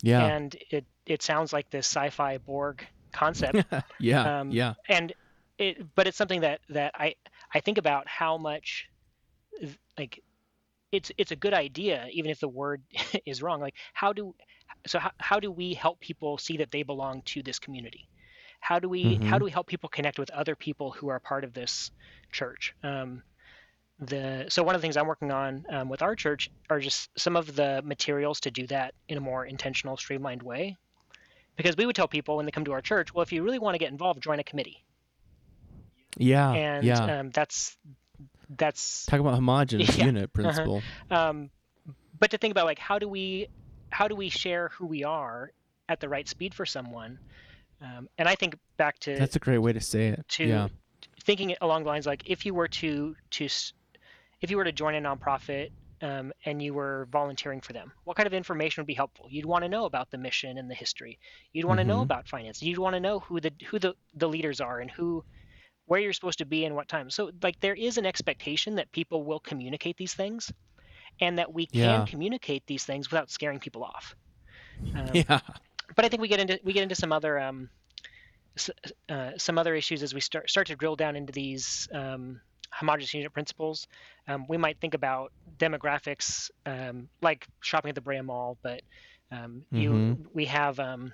[0.01, 0.31] Yeah.
[0.31, 3.65] and it it sounds like this sci-fi Borg concept
[3.99, 4.29] yeah.
[4.29, 4.73] um, yeah.
[4.89, 5.13] and
[5.57, 7.15] it but it's something that that I
[7.53, 8.87] I think about how much
[9.97, 10.21] like
[10.91, 12.83] it's it's a good idea even if the word
[13.25, 14.33] is wrong like how do
[14.85, 18.07] so how, how do we help people see that they belong to this community
[18.59, 19.39] how do we how Mhm.
[19.39, 21.91] do we help people connect with other people who are part of this
[22.31, 23.23] church um,
[23.99, 27.09] the so one of the things I'm working on um, with our church are just
[27.17, 30.77] some of the materials to do that in a more intentional, streamlined way.
[31.55, 33.57] Because we would tell people when they come to our church, well, if you really
[33.57, 34.85] want to get involved, join a committee,
[36.15, 36.51] Yeah.
[36.53, 37.19] and yeah.
[37.19, 37.75] um, that's
[38.49, 39.05] that's.
[39.07, 40.05] Talk about homogenous Yeah.
[40.05, 40.83] unit principle.
[41.09, 41.49] Um,
[42.19, 43.47] but to think about like how do we
[43.89, 45.51] how do we share who we are
[45.89, 47.19] at the right speed for someone,
[47.81, 50.25] um, and I think back to That's a great way to say it.
[50.29, 50.67] to yeah.
[51.23, 53.47] thinking along the lines like if you were to to
[54.41, 55.71] if you were to join a nonprofit
[56.01, 59.27] um, and you were volunteering for them, what kind of information would be helpful?
[59.29, 61.17] You'd want to know about the mission and the history.
[61.53, 62.61] You'd want to know about finance.
[62.61, 65.23] You'd want to know who the who the, the leaders are and who
[65.85, 67.09] where you're supposed to be and what time.
[67.09, 70.51] So like there is an expectation that people will communicate these things,
[71.21, 72.07] and that we can Yeah.
[72.07, 74.15] communicate these things without scaring people off.
[74.95, 75.41] Um, Yeah.
[75.95, 77.69] but I think we get into we get into some other um,
[79.09, 82.41] uh, some other issues as we start start to drill down into these um,
[82.71, 83.87] homogeneous unit principles.
[84.27, 88.81] Um, we might think about demographics um, like shopping at the Brea Mall, but
[89.31, 90.19] um, you Mhm.
[90.33, 91.13] we have um,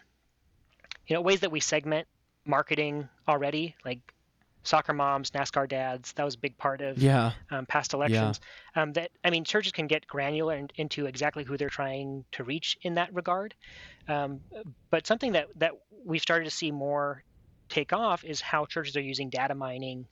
[1.07, 2.07] you know ways that we segment
[2.45, 3.99] marketing already, like
[4.63, 6.13] soccer moms, NASCAR dads.
[6.13, 7.33] That was a big part of Yeah.
[7.51, 8.39] um, past elections.
[8.75, 12.43] Um, that I mean, churches can get granular in, into exactly who they're trying to
[12.43, 13.55] reach in that regard.
[14.07, 14.41] Um,
[14.91, 15.73] but something that that
[16.05, 17.23] we've started to see more
[17.69, 20.07] take off is how churches are using data mining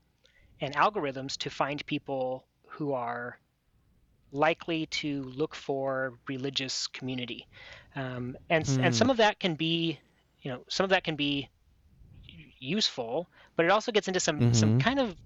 [0.62, 3.40] and algorithms to find people who are
[4.32, 7.48] likely to look for religious community,
[7.96, 8.80] um, and Hmm.
[8.82, 10.00] and some of that can be,
[10.42, 11.50] you know, some of that can be
[12.62, 14.80] useful, but it also gets into some some Mhm.
[14.80, 15.18] kind of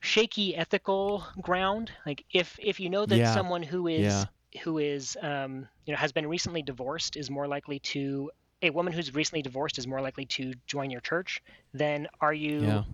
[0.00, 1.92] shaky ethical ground.
[2.06, 3.26] Like if if you know that Yeah.
[3.26, 4.28] someone who is Yeah.
[4.62, 8.30] who is um, you know has been recently divorced is more likely to
[8.62, 12.80] a woman who's recently divorced is more likely to join your church, then are you
[12.80, 12.84] Yeah.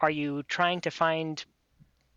[0.00, 1.44] are you trying to find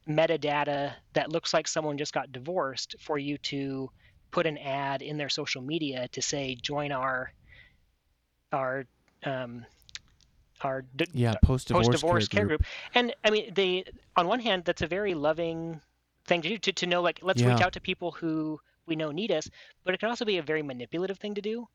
[0.09, 3.89] metadata that looks like someone just got divorced for you to
[4.31, 7.31] put an ad in their social media to say join our
[8.51, 8.85] our
[9.25, 9.65] um,
[10.63, 11.33] our d- Yeah.
[11.43, 12.63] Post divorce post-divorce care group.
[12.95, 13.83] And I mean, they
[14.15, 15.81] on one hand, that's a very loving
[16.25, 19.11] thing to do to, to know like let's reach out to people who we know
[19.11, 19.49] need us,
[19.83, 21.67] but it can also be a very manipulative thing to do.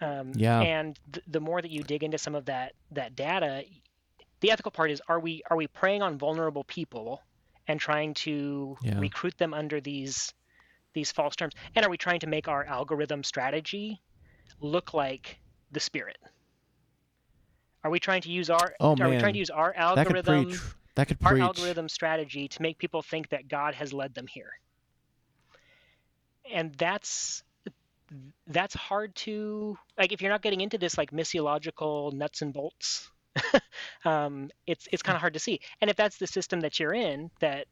[0.00, 0.60] Um, Yeah.
[0.60, 3.64] And th- the more that you dig into some of that that data,
[4.40, 7.22] the ethical part is are we are we preying on vulnerable people
[7.66, 8.98] and trying to Yeah.
[8.98, 10.32] recruit them under these
[10.94, 14.00] these false terms, and are we trying to make our algorithm strategy
[14.60, 15.38] look like
[15.70, 16.16] the spirit?
[17.84, 20.16] Are we trying to use our Oh, are we trying to use our That could
[20.16, 20.60] algorithm preach.
[20.94, 21.42] That could our preach.
[21.42, 24.52] algorithm strategy to make people think that God has led them here?
[26.52, 27.42] And that's
[28.46, 33.08] that's hard to like if you're not getting into this like missiological nuts and bolts
[34.04, 36.94] um, it's it's kind of hard to see and if that's the system that you're
[36.94, 37.66] in that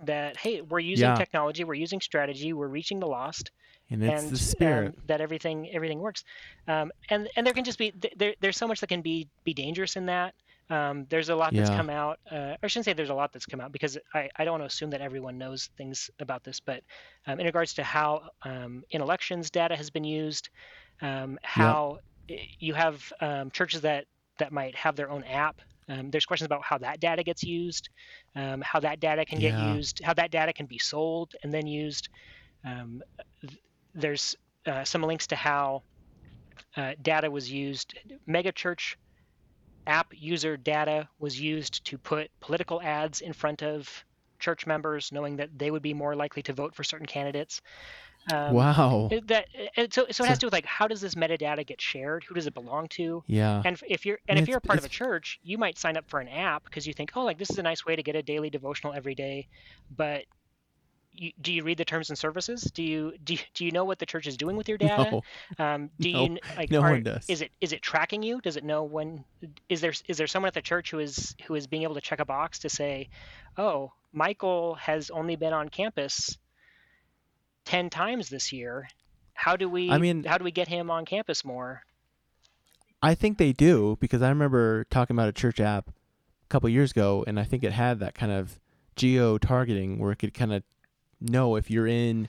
[0.00, 1.14] that hey we're using Yeah.
[1.14, 3.50] technology we're using strategy we're reaching the lost
[3.90, 4.90] and it's and the spirit.
[4.90, 6.22] um, that everything everything works
[6.68, 9.54] um, and and there can just be there, there's so much that can be be
[9.54, 10.34] dangerous in that
[10.70, 11.70] um, there's a lot that's Yeah.
[11.70, 14.44] come out uh, i shouldn't say there's a lot that's come out because i, I
[14.44, 16.82] don't want to assume that everyone knows things about this but
[17.26, 20.48] um, in regards to how um, in elections data has been used
[21.02, 21.98] um, how
[22.30, 24.04] i- you have um, churches that
[24.38, 25.56] that might have their own app
[25.88, 27.88] um, there's questions about how that data gets used
[28.36, 29.56] um, how that data can get Yeah.
[29.56, 32.08] used how that data can be sold and then used
[32.64, 33.00] um,
[33.42, 33.58] th-
[33.94, 34.36] there's
[34.66, 35.82] uh, some links to how
[36.76, 37.94] uh, data was used.
[38.28, 38.96] Megachurch
[39.86, 44.04] app user data was used to put political ads in front of
[44.38, 47.60] church members, knowing that they would be more likely to vote for certain candidates.
[48.32, 49.10] Um, wow.
[49.26, 49.46] That
[49.90, 52.24] so, so it has to do with like how does this metadata get shared?
[52.24, 53.24] Who does it belong to?
[53.26, 53.62] yeah.
[53.64, 55.96] And if you're and mean, if you're a part of a church, you might sign
[55.96, 58.02] up for an app because you think, oh, like this is a nice way to
[58.02, 59.48] get a daily devotional every day.
[59.96, 60.24] But
[61.18, 62.62] you, do you read the terms and services?
[62.62, 65.20] Do you do you, do you know what the church is doing with your data?
[65.58, 65.64] No.
[65.64, 67.24] Um, do No, you like no are- one does.
[67.28, 68.40] Is it is it tracking you?
[68.40, 69.24] Does it know when?
[69.68, 72.00] Is there is there someone at the church who is who is being able to
[72.00, 73.08] check a box to say,
[73.56, 76.38] oh, Michael has only been on campus
[77.64, 78.88] ten times this year.
[79.34, 79.90] How do we?
[79.90, 81.82] I mean- how do we get him on campus more?
[83.02, 86.90] I think they do because I remember talking about a church app a couple years
[86.90, 88.58] ago, and I think it had that kind of
[88.96, 90.64] geo targeting where it could kind of
[91.20, 92.28] know if you're in,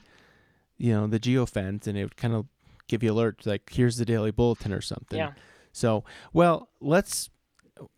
[0.78, 2.46] you know, the geo fence, and it would kind of
[2.88, 5.18] give you alerts like here's the daily bulletin or something.
[5.18, 5.32] Yeah.
[5.72, 7.30] So, well, let's.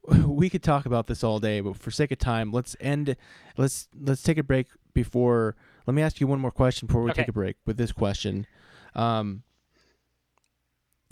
[0.07, 3.15] We could talk about this all day, but for sake of time, let's end.
[3.57, 5.55] Let's let's take a break before.
[5.87, 7.23] Let me ask you one more question before we Okay.
[7.23, 8.45] take a break with this question.
[8.93, 9.41] Um,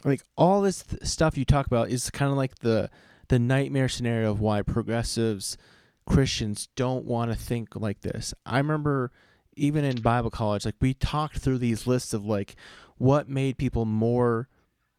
[0.06, 2.92] like all this th- stuff you talk about is kind of like the
[3.30, 5.58] the nightmare scenario of why progressives
[6.06, 8.34] Christians don't want to think like this.
[8.46, 9.12] I remember
[9.56, 12.56] even in Bible college like we talked through these lists of like
[12.98, 14.48] what made people more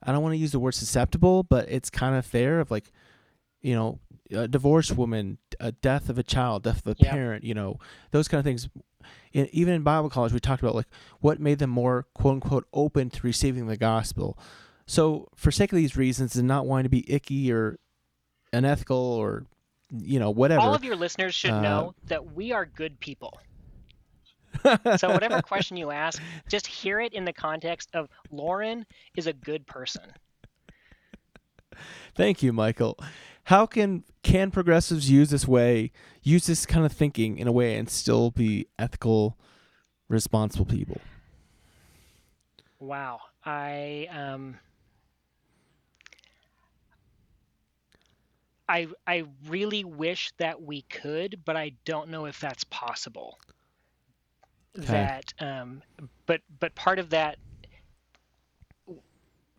[0.03, 2.93] I don't want to use the word susceptible, but it's kind of fair of like
[3.63, 3.99] you know,
[4.31, 7.13] a divorced woman, a death of a child, death of a Yeah.
[7.13, 7.79] parent, you know,
[8.11, 8.69] those kind of things.
[9.33, 10.87] In, even in Bible college, we talked about like
[11.21, 14.39] what made them more quote unquote open to receiving the gospel.
[14.87, 17.79] So, for sake of these reasons, and not wanting to be icky or
[18.53, 19.47] unethical or
[19.99, 23.39] you know whatever, All of your listeners should Uh, know that we are good people.
[24.97, 28.87] so whatever question you ask, just hear it in the context of Lauren
[29.17, 30.05] is a good person.
[32.15, 32.99] Thank you, Michael.
[33.45, 35.93] How can can progressives use this way,
[36.23, 39.37] use this kind of thinking in a way, and still be ethical,
[40.09, 41.01] responsible people?
[42.79, 44.57] Wow, I um,
[48.69, 53.39] I I really wish that we could, but I don't know if that's possible.
[54.81, 55.11] Okay.
[55.15, 55.83] That um,
[56.27, 57.39] but but part of that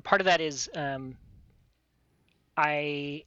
[0.03, 1.18] part of that is um,
[2.58, 3.24] I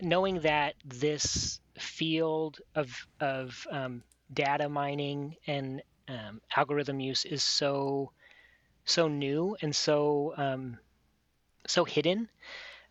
[0.00, 4.02] knowing that this field of of um,
[4.32, 8.12] data mining and um, algorithm use is so
[8.86, 10.78] so new and so um,
[11.66, 12.28] so hidden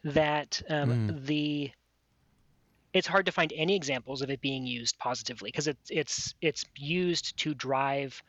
[0.04, 1.10] that um, Mm.
[1.10, 1.72] the
[2.94, 6.66] it's hard to find any examples of it being used positively because it's it's it's
[6.76, 8.22] used to drive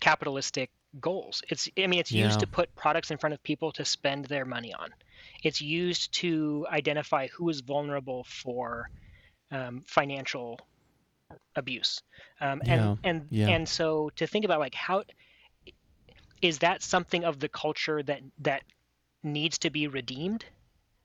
[0.00, 1.42] capitalistic goals.
[1.48, 2.40] It's I mean it's used Yeah.
[2.40, 4.90] to put products in front of people to spend their money on.
[5.42, 8.88] It's used to identify who is vulnerable for
[9.50, 10.58] um, financial
[11.56, 12.02] abuse.
[12.40, 13.46] Um, and Yeah, and yeah.
[13.46, 15.04] and so to think about like how
[16.42, 18.62] is that something of the culture that that
[19.22, 20.44] needs to be redeemed?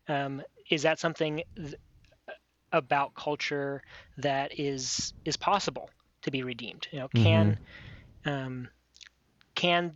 [0.08, 1.76] Um, is that something th-
[2.78, 3.82] about culture
[4.18, 5.90] that is is possible
[6.24, 6.88] to be redeemed?
[6.92, 7.60] You know, can
[8.26, 8.70] um,
[9.56, 9.94] can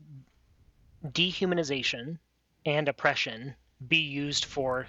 [1.06, 2.20] dehumanization
[2.66, 3.56] and oppression
[3.88, 4.88] be used for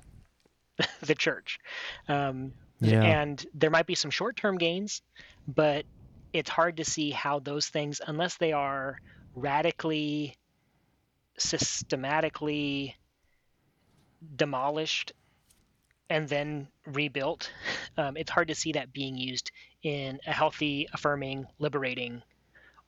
[1.02, 1.58] the church?
[2.08, 3.16] Um, Yeah.
[3.20, 5.02] and there might be some short-term gains,
[5.46, 5.86] but
[6.32, 8.98] it's hard to see how those things, unless they are
[9.34, 10.36] radically,
[11.38, 12.96] systematically
[14.36, 15.12] demolished
[16.10, 17.50] and then rebuilt,
[17.96, 19.50] um, it's hard to see that being used
[19.82, 22.22] in a healthy, affirming, liberating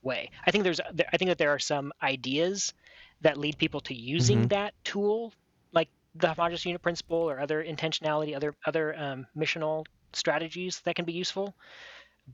[0.03, 0.31] way.
[0.47, 2.73] I think there's, I think that there are some ideas
[3.23, 4.49] that lead people to using Mhm.
[4.49, 5.33] that tool,
[5.73, 11.05] like the homogeneous unit principle or other intentionality, other other um, missional strategies that can
[11.05, 11.55] be useful.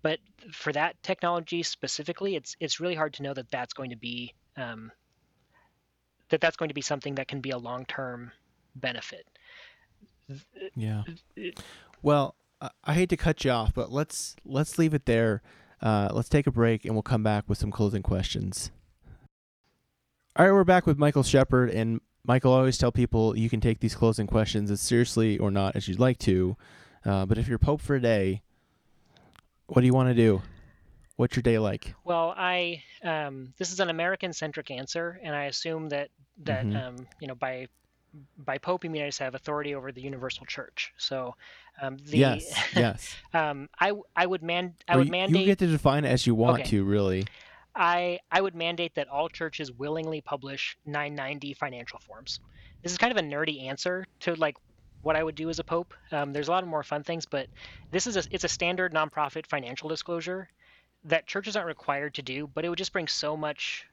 [0.02, 0.18] But
[0.52, 4.34] for that technology specifically, it's it's really hard to know that that's going to be
[4.56, 4.92] um,
[6.30, 8.32] that that's going to be something that can be a long term
[8.74, 9.26] benefit.
[10.74, 11.02] Yeah.
[12.02, 15.42] Well, I, I hate to cut you off, but let's let's leave it there.
[15.82, 18.70] Uh, let's take a break, and we'll come back with some closing questions.
[20.36, 23.60] All right, we're back with Michael Shepard, and Michael I always tell people you can
[23.60, 26.56] take these closing questions as seriously or not as you'd like to.
[27.04, 28.42] Uh, but if you're Pope for a day,
[29.66, 30.42] what do you want to do?
[31.16, 31.94] What's your day like?
[32.04, 36.10] Well, I um, this is an American centric answer, and I assume that
[36.44, 36.82] that Mhm.
[36.88, 37.66] um, you know by
[38.38, 40.92] by Pope you mean I just have authority over the universal church.
[40.98, 41.34] So
[41.80, 43.16] um, the yes, yes.
[43.34, 46.08] um, I I would man I Or would you, mandate you get to define it
[46.08, 46.70] as you want Okay.
[46.70, 47.26] to, really.
[47.74, 52.40] I I would mandate that all churches willingly publish 990 financial forms.
[52.82, 54.56] This is kind of a nerdy answer to like
[55.02, 55.94] what I would do as a pope.
[56.12, 57.46] Um, there's a lot of more fun things, but
[57.90, 60.48] this is a it's a standard nonprofit financial disclosure
[61.04, 63.86] that churches aren't required to do, but it would just bring so much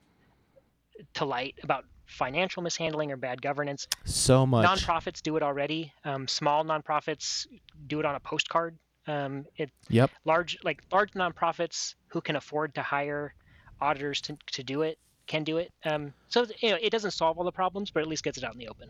[1.14, 3.88] to light about financial mishandling or bad governance.
[4.06, 4.66] So much.
[4.68, 5.94] Nonprofits do it already.
[6.04, 7.46] Um, small nonprofits
[7.86, 8.78] do it on a postcard.
[9.06, 10.12] Um, it Yep.
[10.26, 13.34] large like large nonprofits who can afford to hire
[13.80, 14.98] auditors to, to do it
[15.28, 15.72] can do it.
[15.86, 18.44] Um, so you know it doesn't solve all the problems, but at least gets it
[18.44, 18.90] out in the open.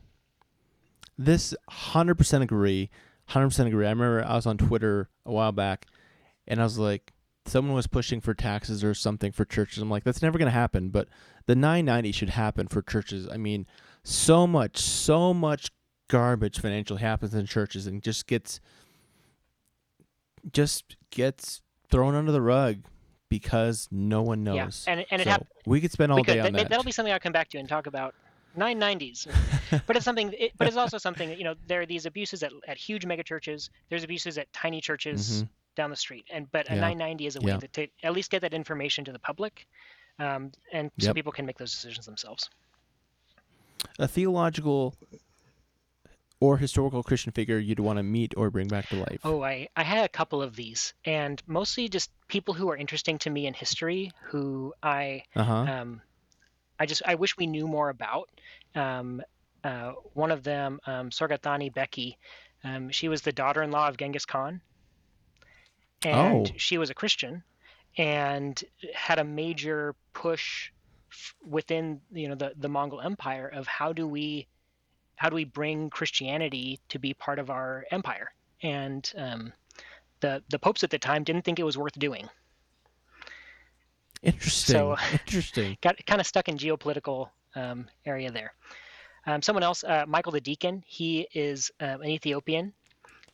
[1.17, 2.89] This 100% agree.
[3.29, 3.85] 100% agree.
[3.85, 5.87] I remember I was on Twitter a while back
[6.47, 7.11] and I was like,
[7.47, 9.81] someone was pushing for taxes or something for churches.
[9.81, 10.89] I'm like, that's never going to happen.
[10.89, 11.07] But
[11.45, 13.27] the 990 should happen for churches.
[13.31, 13.65] I mean,
[14.03, 15.71] so much, so much
[16.09, 18.59] garbage financially happens in churches and just gets,
[20.51, 22.83] just gets thrown under the rug
[23.29, 24.85] because no one knows.
[24.87, 26.69] Yeah, and and it So hap- we could spend all could, day on that, that.
[26.69, 28.15] That'll be something I'll come back to and talk about.
[28.57, 29.27] 990s,
[29.85, 30.33] but it's something.
[30.37, 31.29] It, but it's also something.
[31.29, 33.69] that, You know, there are these abuses at, at huge megachurches.
[33.89, 35.49] There's abuses at tiny churches Mhm.
[35.77, 36.81] Down the street, and but a Yeah.
[36.81, 37.57] 990 is a way Yeah.
[37.59, 39.67] to, to at least get that information to the public,
[40.19, 41.15] um, and so Yep.
[41.15, 42.49] people can make those decisions themselves.
[43.99, 44.95] a theological
[46.39, 49.21] or historical Christian figure you'd want to meet or bring back to life.
[49.23, 53.17] Oh, I, I had a couple of these, and mostly just people who are interesting
[53.19, 55.53] to me in history, who I Uh huh.
[55.71, 56.01] um,
[56.79, 58.29] I just I wish we knew more about.
[58.75, 59.21] Um,
[59.63, 62.15] uh, one of them, um, Sorghaghtani Beki,
[62.63, 64.61] um, she was the daughter-in-law of Genghis Khan,
[66.03, 66.53] and Oh.
[66.57, 67.43] she was a Christian,
[67.97, 70.71] and had a major push
[71.11, 74.47] f- within you know the the Mongol Empire of how do we
[75.15, 78.31] how do we bring Christianity to be part of our empire,
[78.61, 79.53] and um,
[80.19, 82.29] the the popes at the time didn't think it was worth doing.
[84.23, 84.75] Interesting.
[84.75, 85.77] So- Interesting.
[85.81, 88.53] got kind of stuck in geopolitical um, area there.
[89.25, 92.73] Um, someone else, uh, Michael the Deacon, he is um, an Ethiopian,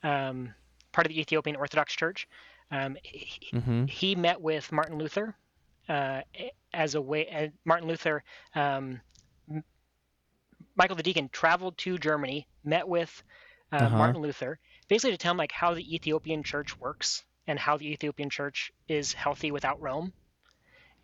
[0.01, 0.53] um,
[0.91, 2.27] part of the Ethiopian Orthodox Church.
[2.73, 3.85] Um, he, Mm-hmm.
[3.85, 5.35] he met with Martin Luther
[5.87, 6.21] uh,
[6.73, 7.27] as a way.
[7.29, 8.23] Uh, Martin Luther,
[8.55, 8.99] um,
[9.49, 9.63] M-
[10.75, 13.23] Michael the Deacon traveled to Germany, met with
[13.71, 13.97] uh, Uh-huh.
[13.97, 17.91] Martin Luther, basically to tell him like how the Ethiopian Church works and how the
[17.91, 20.13] Ethiopian Church is healthy without Rome,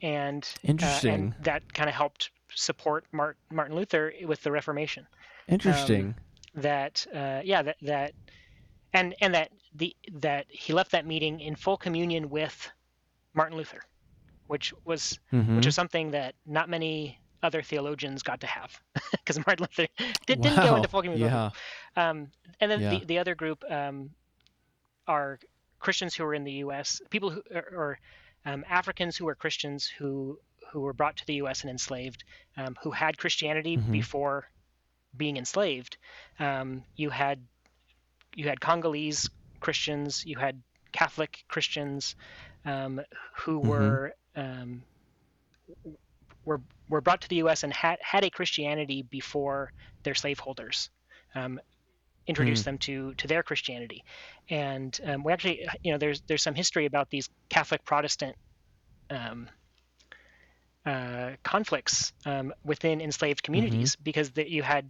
[0.01, 1.13] and uh, Interesting.
[1.13, 5.05] and that kind of helped support Mart- Martin Luther with the Reformation
[5.47, 6.15] Interesting.
[6.55, 8.13] that uh, yeah that that
[8.93, 12.71] and and that the that he left that meeting in full communion with
[13.33, 13.81] Martin Luther,
[14.47, 15.55] which was mm-hmm.
[15.57, 18.79] which was something that not many other theologians got to have
[19.11, 19.87] because Martin Luther
[20.25, 21.27] did, didn't go into full communion.
[21.27, 21.49] with Yeah.
[21.49, 21.51] him.
[22.21, 22.89] Um, and then Yeah.
[22.99, 24.11] the, the other group um,
[25.07, 25.39] are
[25.79, 27.01] Christians who were in the U.S.
[27.09, 27.99] People who or, or
[28.45, 30.39] um, Africans who were Christians who
[30.71, 31.61] who were brought to the U.S.
[31.61, 32.23] and enslaved,
[32.57, 33.91] um, who had Christianity Mhm.
[33.91, 34.49] before
[35.15, 35.97] being enslaved.
[36.39, 37.39] Um, you had
[38.35, 39.29] you had Congolese
[39.59, 40.61] Christians, you had
[40.93, 42.15] Catholic Christians
[42.65, 43.01] um,
[43.37, 43.99] who Mhm.
[43.99, 44.83] were um,
[46.45, 47.63] were were brought to the U.S.
[47.63, 49.71] and had had a Christianity before
[50.03, 50.89] their slaveholders
[51.35, 51.59] um,
[52.27, 54.03] introduced them to to their Christianity,
[54.49, 58.35] and um, we actually you know there's there's some history about these Catholic Protestant
[59.09, 59.49] um,
[60.85, 64.89] uh, conflicts um, within enslaved communities because that you had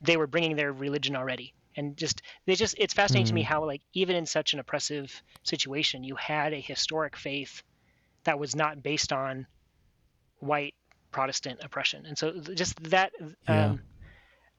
[0.00, 3.46] they were bringing their religion already and just they just it's fascinating to me Mm.
[3.46, 7.62] how like even in such an oppressive situation you had a historic faith
[8.24, 9.46] that was not based on
[10.40, 10.74] white
[11.12, 13.12] protestant oppression and so just that
[13.48, 13.74] Yeah.
[13.74, 13.80] um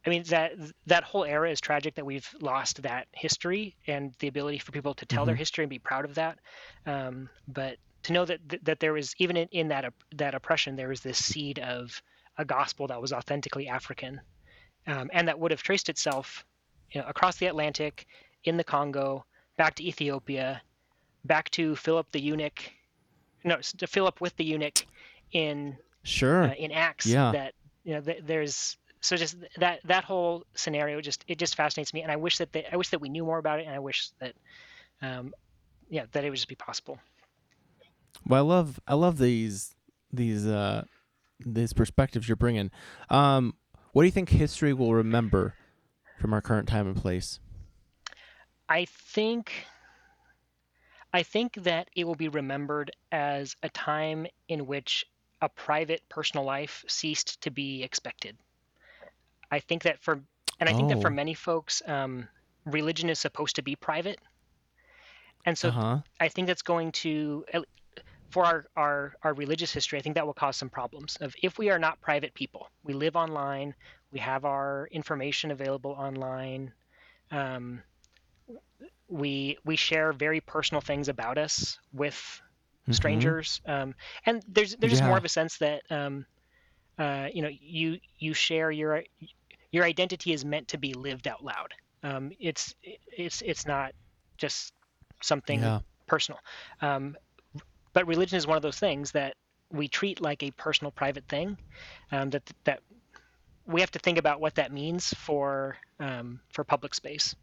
[0.05, 0.53] i mean that
[0.86, 4.93] that whole era is tragic that we've lost that history and the ability for people
[4.93, 5.38] to tell their Mhm.
[5.38, 6.38] history and be proud of that
[6.86, 10.89] um but to know that that there was even in, in that that oppression there
[10.89, 12.01] was this seed of
[12.38, 14.22] a gospel that was authentically african
[14.88, 16.43] um, and that would have traced itself
[16.92, 18.06] you know, across the Atlantic,
[18.44, 19.26] in the Congo,
[19.58, 20.62] back to Ethiopia,
[21.26, 22.72] back to Philip the eunuch,
[23.44, 24.86] no, to Philip with the eunuch
[25.32, 26.44] in Sure.
[26.44, 27.06] uh, in Acts.
[27.06, 27.32] Yeah.
[27.32, 27.54] That
[27.84, 32.02] you know, th- there's so just that that whole scenario just it just fascinates me,
[32.02, 33.80] and I wish that they, I wish that we knew more about it, and I
[33.80, 34.34] wish that,
[35.02, 35.34] um,
[35.90, 37.00] yeah, that it would just be possible.
[38.26, 39.76] Well, I love I love these
[40.12, 40.84] these uh
[41.46, 42.72] these perspectives you're bringing.
[43.10, 43.56] Um,
[43.92, 45.56] what do you think history will remember
[46.24, 47.41] from our current time and place?
[48.69, 49.67] I think
[51.13, 55.05] I think that it will be remembered as a time in which
[55.41, 58.38] a private personal life ceased to be expected.
[59.51, 60.24] I think that for
[60.59, 61.11] and I think that for Oh.
[61.11, 62.28] many folks, um,
[62.65, 64.19] religion is supposed to be private,
[65.45, 65.99] and so uh huh.
[66.19, 67.45] I think that's going to
[68.34, 70.00] for our, our our religious history.
[70.00, 71.18] I think that will cause some problems.
[71.22, 73.76] Of if we are not private people, we live online,
[74.12, 76.74] we have our information available online.
[77.32, 77.84] Um,
[79.10, 82.22] we we share very personal things about us with
[82.92, 83.94] strangers, um,
[84.26, 86.26] and there's there's just more of a sense that um,
[87.00, 89.04] uh, you know you you share your
[89.72, 91.74] your identity is meant to be lived out loud.
[92.04, 93.94] Um, it's it's it's not
[94.38, 94.74] just
[95.24, 95.80] something Yeah.
[96.08, 96.40] personal.
[97.94, 99.36] Um, but religion is one of those things that
[99.72, 101.58] we treat like a personal, private thing.
[102.12, 102.82] Um, that that
[103.66, 107.36] we have to think about what that means for um, for public space,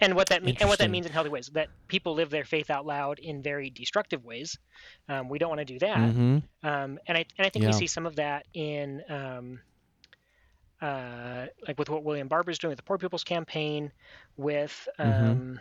[0.00, 1.48] and what that mean, and what that means in healthy ways.
[1.54, 4.58] That people live their faith out loud in very destructive ways.
[5.08, 5.98] Um, we don't want to do that.
[5.98, 6.38] Mm-hmm.
[6.62, 7.68] Um, and I and I think Yeah.
[7.68, 9.60] we see some of that in um,
[10.80, 13.90] uh, like with what William Barber is doing with the Poor People's Campaign,
[14.36, 15.60] with um, Mhm.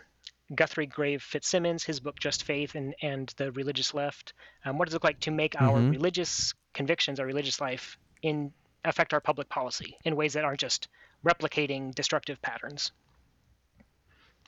[0.55, 4.33] Guthrie Graves-Fitzsimmons, his book Just Faith and and the Religious Left.
[4.65, 5.91] Um, what does it look like to make our Mhm.
[5.91, 8.53] religious convictions, our religious life, in
[8.85, 10.87] affect our public policy in ways that aren't just
[11.25, 12.91] replicating destructive patterns?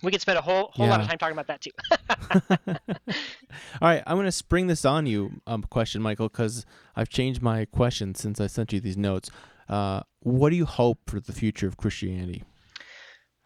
[0.02, 1.72] We could spend a whole whole lot of time talking about that too.
[3.82, 7.42] All right, I'm going to spring this on you, um, question, Michael, because I've changed
[7.42, 9.30] my question since I sent you these notes.
[9.68, 12.44] Uh, what do you hope for the future of Christianity?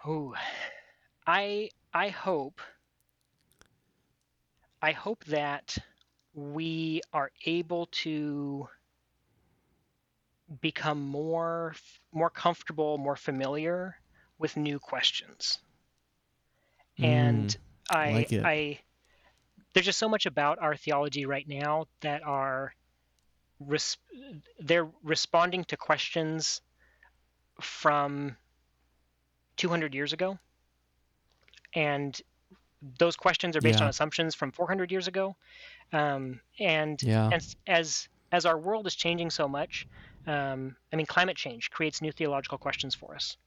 [0.05, 0.35] Oh,
[1.25, 2.61] I I hope
[4.81, 5.77] I hope that
[6.33, 8.69] we are able to
[10.61, 11.75] become more
[12.11, 13.99] more comfortable, more familiar
[14.39, 15.59] with new questions.
[17.01, 17.55] And Mm,
[17.89, 18.31] I like.
[18.43, 18.79] I
[19.73, 22.73] there's just so much about our theology right now that are
[23.59, 23.97] res-
[24.59, 26.61] they're responding to questions
[27.61, 28.37] from
[29.57, 30.39] 200 years ago
[31.75, 32.19] and
[32.81, 33.83] those questions are based Yeah.
[33.83, 35.35] on assumptions from 400 years ago
[35.93, 37.33] Um, and Yeah.
[37.33, 39.87] and as as our world is changing so much,
[40.27, 43.37] um, I mean, climate change creates new theological questions for us,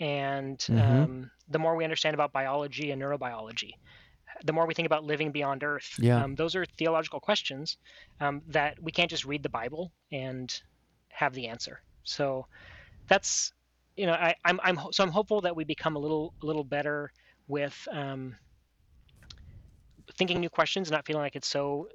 [0.00, 1.06] and Mhm.
[1.10, 3.72] um, the more we understand about biology and neurobiology,
[4.44, 5.98] the more we think about living beyond Earth.
[5.98, 6.24] Yeah.
[6.24, 7.78] Um, those are theological questions
[8.20, 10.52] um, that we can't just read the Bible and
[11.10, 11.80] have the answer.
[12.04, 12.46] So
[13.08, 13.52] that's
[13.96, 16.64] you know I, I'm I'm so I'm hopeful that we become a little a little
[16.64, 17.12] better
[17.48, 18.34] with um,
[20.16, 21.88] thinking new questions, not feeling like it's so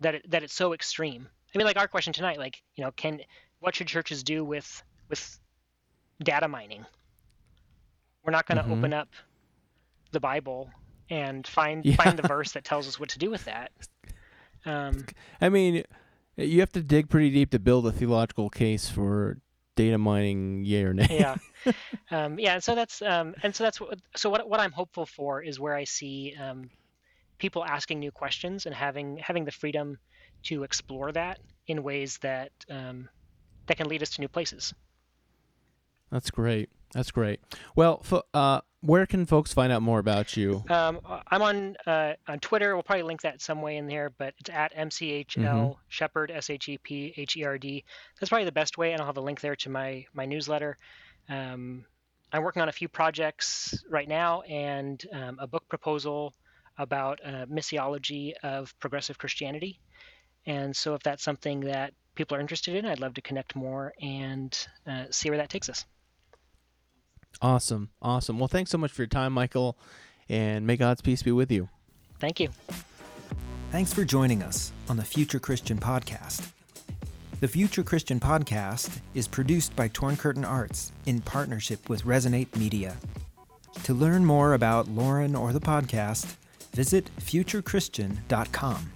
[0.00, 1.28] that it, that it's so extreme.
[1.54, 3.20] I mean, like our question tonight, like you know, can
[3.60, 5.38] what should churches do with with
[6.22, 6.84] data mining?
[8.24, 8.78] We're not going to Mhm.
[8.78, 9.08] open up
[10.12, 10.70] the Bible
[11.10, 11.96] and find Yeah.
[11.96, 13.72] find the verse that tells us what to do with that.
[14.64, 15.04] Um,
[15.40, 15.82] I mean,
[16.36, 19.38] you have to dig pretty deep to build a theological case for
[19.76, 21.06] data mining, yay or nay.
[21.10, 21.36] yeah,
[22.10, 22.54] um, yeah.
[22.54, 25.58] And so that's um, and so that's what so what what I'm hopeful for is
[25.58, 26.70] where I see um,
[27.38, 29.98] people asking new questions and having having the freedom
[30.44, 33.08] to explore that in ways that um,
[33.66, 34.74] that can lead us to new places.
[36.10, 36.68] That's great.
[36.92, 37.40] That's great.
[37.74, 40.62] Well, for, uh, where can folks find out more about you?
[40.68, 42.74] Um, I'm on uh, on Twitter.
[42.74, 45.76] We'll probably link that some way in there, but it's at mchl Mhm.
[45.88, 47.84] shepherd s h e p h e r d.
[48.20, 50.76] That's probably the best way, and I'll have a link there to my my newsletter.
[51.28, 51.84] Um,
[52.32, 56.34] I'm working on a few projects right now, and um, a book proposal
[56.78, 59.78] about uh, missiology of progressive Christianity.
[60.46, 63.92] And so, if that's something that people are interested in, I'd love to connect more
[64.00, 64.56] and
[64.86, 65.84] uh, see where that takes us.
[67.40, 67.90] Awesome.
[68.00, 68.38] Awesome.
[68.38, 69.76] Well, thanks so much for your time, Michael,
[70.28, 71.68] and may God's peace be with you.
[72.18, 72.50] Thank you.
[73.72, 76.50] Thanks for joining us on the Future Christian Podcast.
[77.40, 82.96] The Future Christian Podcast is produced by Torn Curtain Arts in partnership with Resonate Media.
[83.84, 86.36] To learn more about Lauren or the podcast,
[86.72, 88.92] visit futurechristian.com.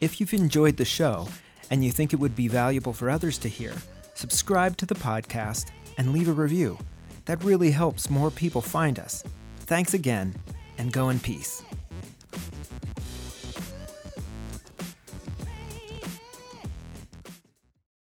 [0.00, 1.28] If you've enjoyed the show
[1.70, 3.74] and you think it would be valuable for others to hear,
[4.14, 5.66] subscribe to the podcast
[5.98, 6.78] and leave a review.
[7.26, 9.22] That really helps more people find us.
[9.60, 10.34] Thanks again,
[10.78, 11.62] and go in peace.